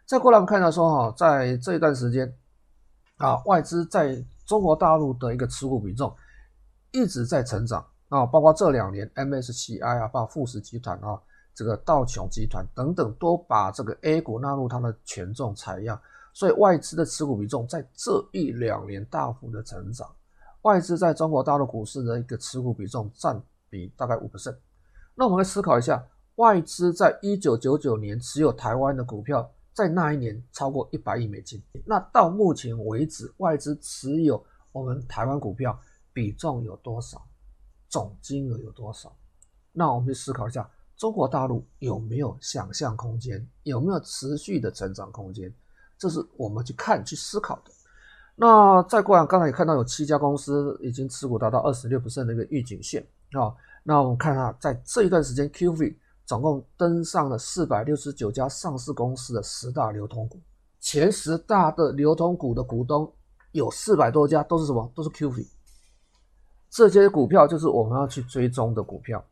[0.07, 2.33] 再过来我们看到说哈，在这一段时间
[3.19, 6.11] 啊，外资在中国大陆的一个持股比重
[6.93, 11.21] 一直在成长啊，包括这两年 MSCI 啊，包括富时集团啊。
[11.59, 16.01] 这个道琼集团等等都把这个 A 股纳入它的权重采样，
[16.33, 20.09] 所以外资的持股比重在这一两年大幅的成长。
[20.63, 24.57] 外资在中国大陆股市的一个持股比重占比大概五%。
[25.17, 26.01] 那我们来思考一下，
[26.37, 31.61] 外资在一九九九年持有台湾的股票，在那一年超过一百亿美金。
[31.85, 34.41] 那到目前为止，外资持有
[34.71, 35.77] 我们台湾股票
[36.13, 37.21] 比重有多少？
[37.89, 39.13] 总金额有多少？
[39.73, 40.71] 那我们去思考一下。
[40.99, 43.49] 中国大陆有没有想象空间？
[43.63, 45.51] 有没有持续的成长空间？
[45.97, 47.71] 这是我们去看、去思考的。
[48.35, 53.55] 那再过来，刚才也看到有七家公司已经持股达到二十六%的一个预警线啊。
[53.85, 55.95] 那我们看啊，在这一段时间，QV
[56.27, 60.41] 总共登上了四百六十九家上市公司的十大流通股，
[60.81, 63.13] 前十大的流通股的股东
[63.53, 64.91] 有四百多家，都是什么？
[64.97, 65.47] 都是 QV。
[66.69, 69.25] 这些股票就是我们要去追踪的股票。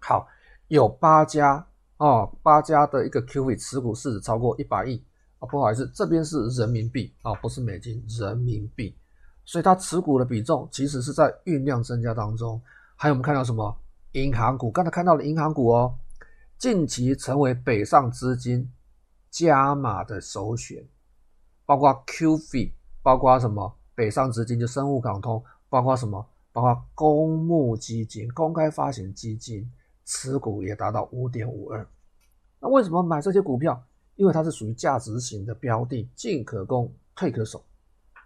[0.00, 0.26] 好。
[0.72, 1.66] 有八家
[1.98, 5.04] 哦，八家的一个 QF 持股市值超过一百亿
[5.38, 8.96] 啊，不好意思，这边是人民币啊，不是美金，人民币，
[9.44, 12.58] 所以它持股的比重其实是在酝酿增加当中。
[12.96, 13.76] 还有我们看到什么？
[14.12, 15.94] 银行股，刚才看到了银行股哦，
[16.56, 18.66] 近期成为北上资金
[19.30, 20.82] 加码的首选，
[21.66, 23.76] 包括 QF，包括什么？
[23.94, 26.26] 北上资金就深沪港通，包括什么？
[26.50, 29.70] 包括公募基金、公开发行基金
[30.04, 31.86] 持股也达到五点五二。
[32.60, 33.82] 那为什么买这些股票？
[34.14, 37.64] 因为它是属于价值型的标的，进可攻，退可守。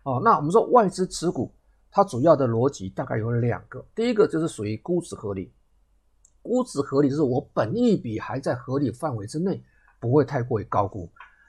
[0.02, 1.54] 哦，那我们说外资持股，
[1.90, 3.82] 它主要的逻辑大概有两个。
[3.94, 5.52] 第一个就是属于估值合理，
[6.42, 9.62] 估值合理就是我本益比还在合理范围之内，
[10.00, 11.08] 不会太过于高估，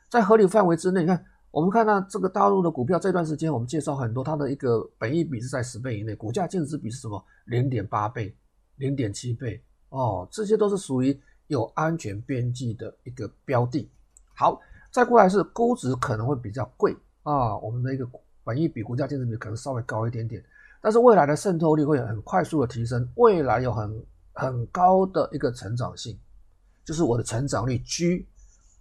[0.09, 1.01] 在合理范围之内。
[1.01, 7.21] 你看，我们看到这个大陆的股票，这段时间我们介绍很多，它的一个本益比是在十倍以内，股价净值比是什么？
[7.45, 8.36] 零点八倍、
[8.75, 11.18] 零点七倍哦，这些都是属于
[11.48, 13.90] 有安全边际的一个标的。
[14.34, 14.60] 好，
[14.92, 18.08] 再过来是估值可能会比较贵啊，我们的一个
[18.44, 20.44] 本益比、股价净值比可能稍微高一点点，
[20.82, 26.18] 但是未来的渗透率会很快速的提升，未来有很很高的一个成长性，
[26.86, 28.26] 就是我的成长率 G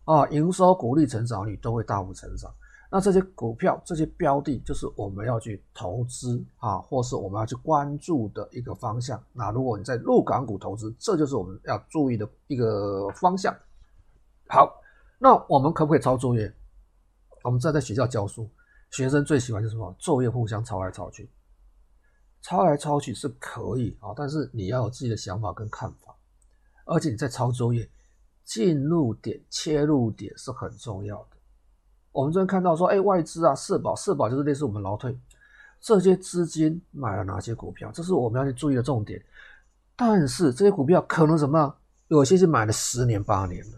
[0.04, 2.52] 啊，营收、股利成长率都会大幅成长。
[2.90, 9.22] 那这些股票、这些标的，就是我们要去投资啊，或是我们要去关注的一个方向。
[9.32, 13.54] 那如果你在陆港股投资，这就是我们要注意的一个方向。
[14.48, 14.82] 好。
[15.18, 16.54] 那我们可不可以抄作业？
[17.42, 18.46] 我们在在学校教书，
[18.90, 19.90] 学生最喜欢就是什么？
[19.98, 21.26] 作业互相抄来抄去，
[22.42, 26.14] 抄来抄去是可以啊，但是你要有自己的想法跟看法，
[26.84, 27.88] 而且你在抄作业，
[28.44, 31.35] 进入点、切入点是很重要的。
[32.16, 35.14] 我们这边看到说，哎，外资啊，社保，社保就是类似我们劳退，
[35.82, 37.92] 这些资金买了哪些股票？
[37.92, 39.22] 这是我们要去注意的重点。
[39.94, 41.76] 但是这些股票可能什么？
[42.08, 43.76] 有些是买了十年、八年的。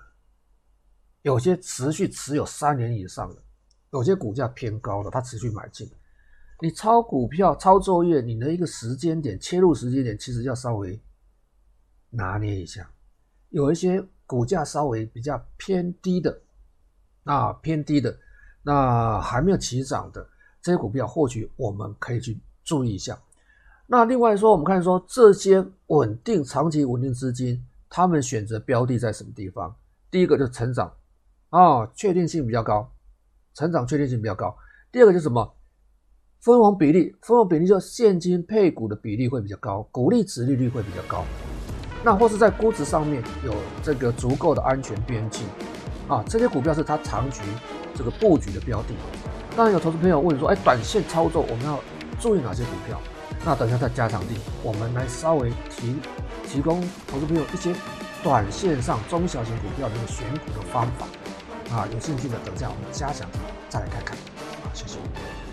[1.22, 3.42] 有些持续持有三年以上的，
[3.90, 5.90] 有些股价偏高的，它持续买进。
[6.60, 10.96] 你抄股票、抄作业，你的一个时间点、切入时间点，其实要稍微
[12.08, 12.88] 拿捏一下。
[13.48, 16.40] 有一些股价稍微比较偏低的，
[17.24, 18.16] 啊，偏低的，
[18.68, 20.28] 那还没有起涨的
[20.60, 23.18] 这些股票，或许我们可以去注意一下。
[23.86, 29.74] 那另外说，我们看说这些稳定、长期稳定资金，他们选择标的在什么地方？
[30.10, 30.92] 第一个就是成长。
[31.48, 32.86] 哦，确定性比较高，
[33.54, 34.54] 成长确定性比较高。
[34.92, 35.54] 第二个就是什么？
[36.40, 41.24] 分红比例，分红比例就现金配股的比例会比较高，股利值利率会比较高。
[42.04, 45.46] 那或是在估值上面有这个足够的安全边际
[46.06, 47.40] 啊，这些股票是它长期
[47.98, 48.94] 这个布局的标的。
[49.56, 51.80] 当然有投资朋友问说，哎，短线操作我们要
[52.20, 53.00] 注意哪些股票？
[53.44, 55.96] 那等下在加长地，我们来稍微提
[56.46, 57.74] 提供投资朋友一些
[58.22, 61.06] 短线上中小型股票的选股的方法。
[61.74, 63.28] 啊，有兴趣的，等下我们加强
[63.68, 64.16] 再来看看。
[64.16, 65.47] 啊，谢谢。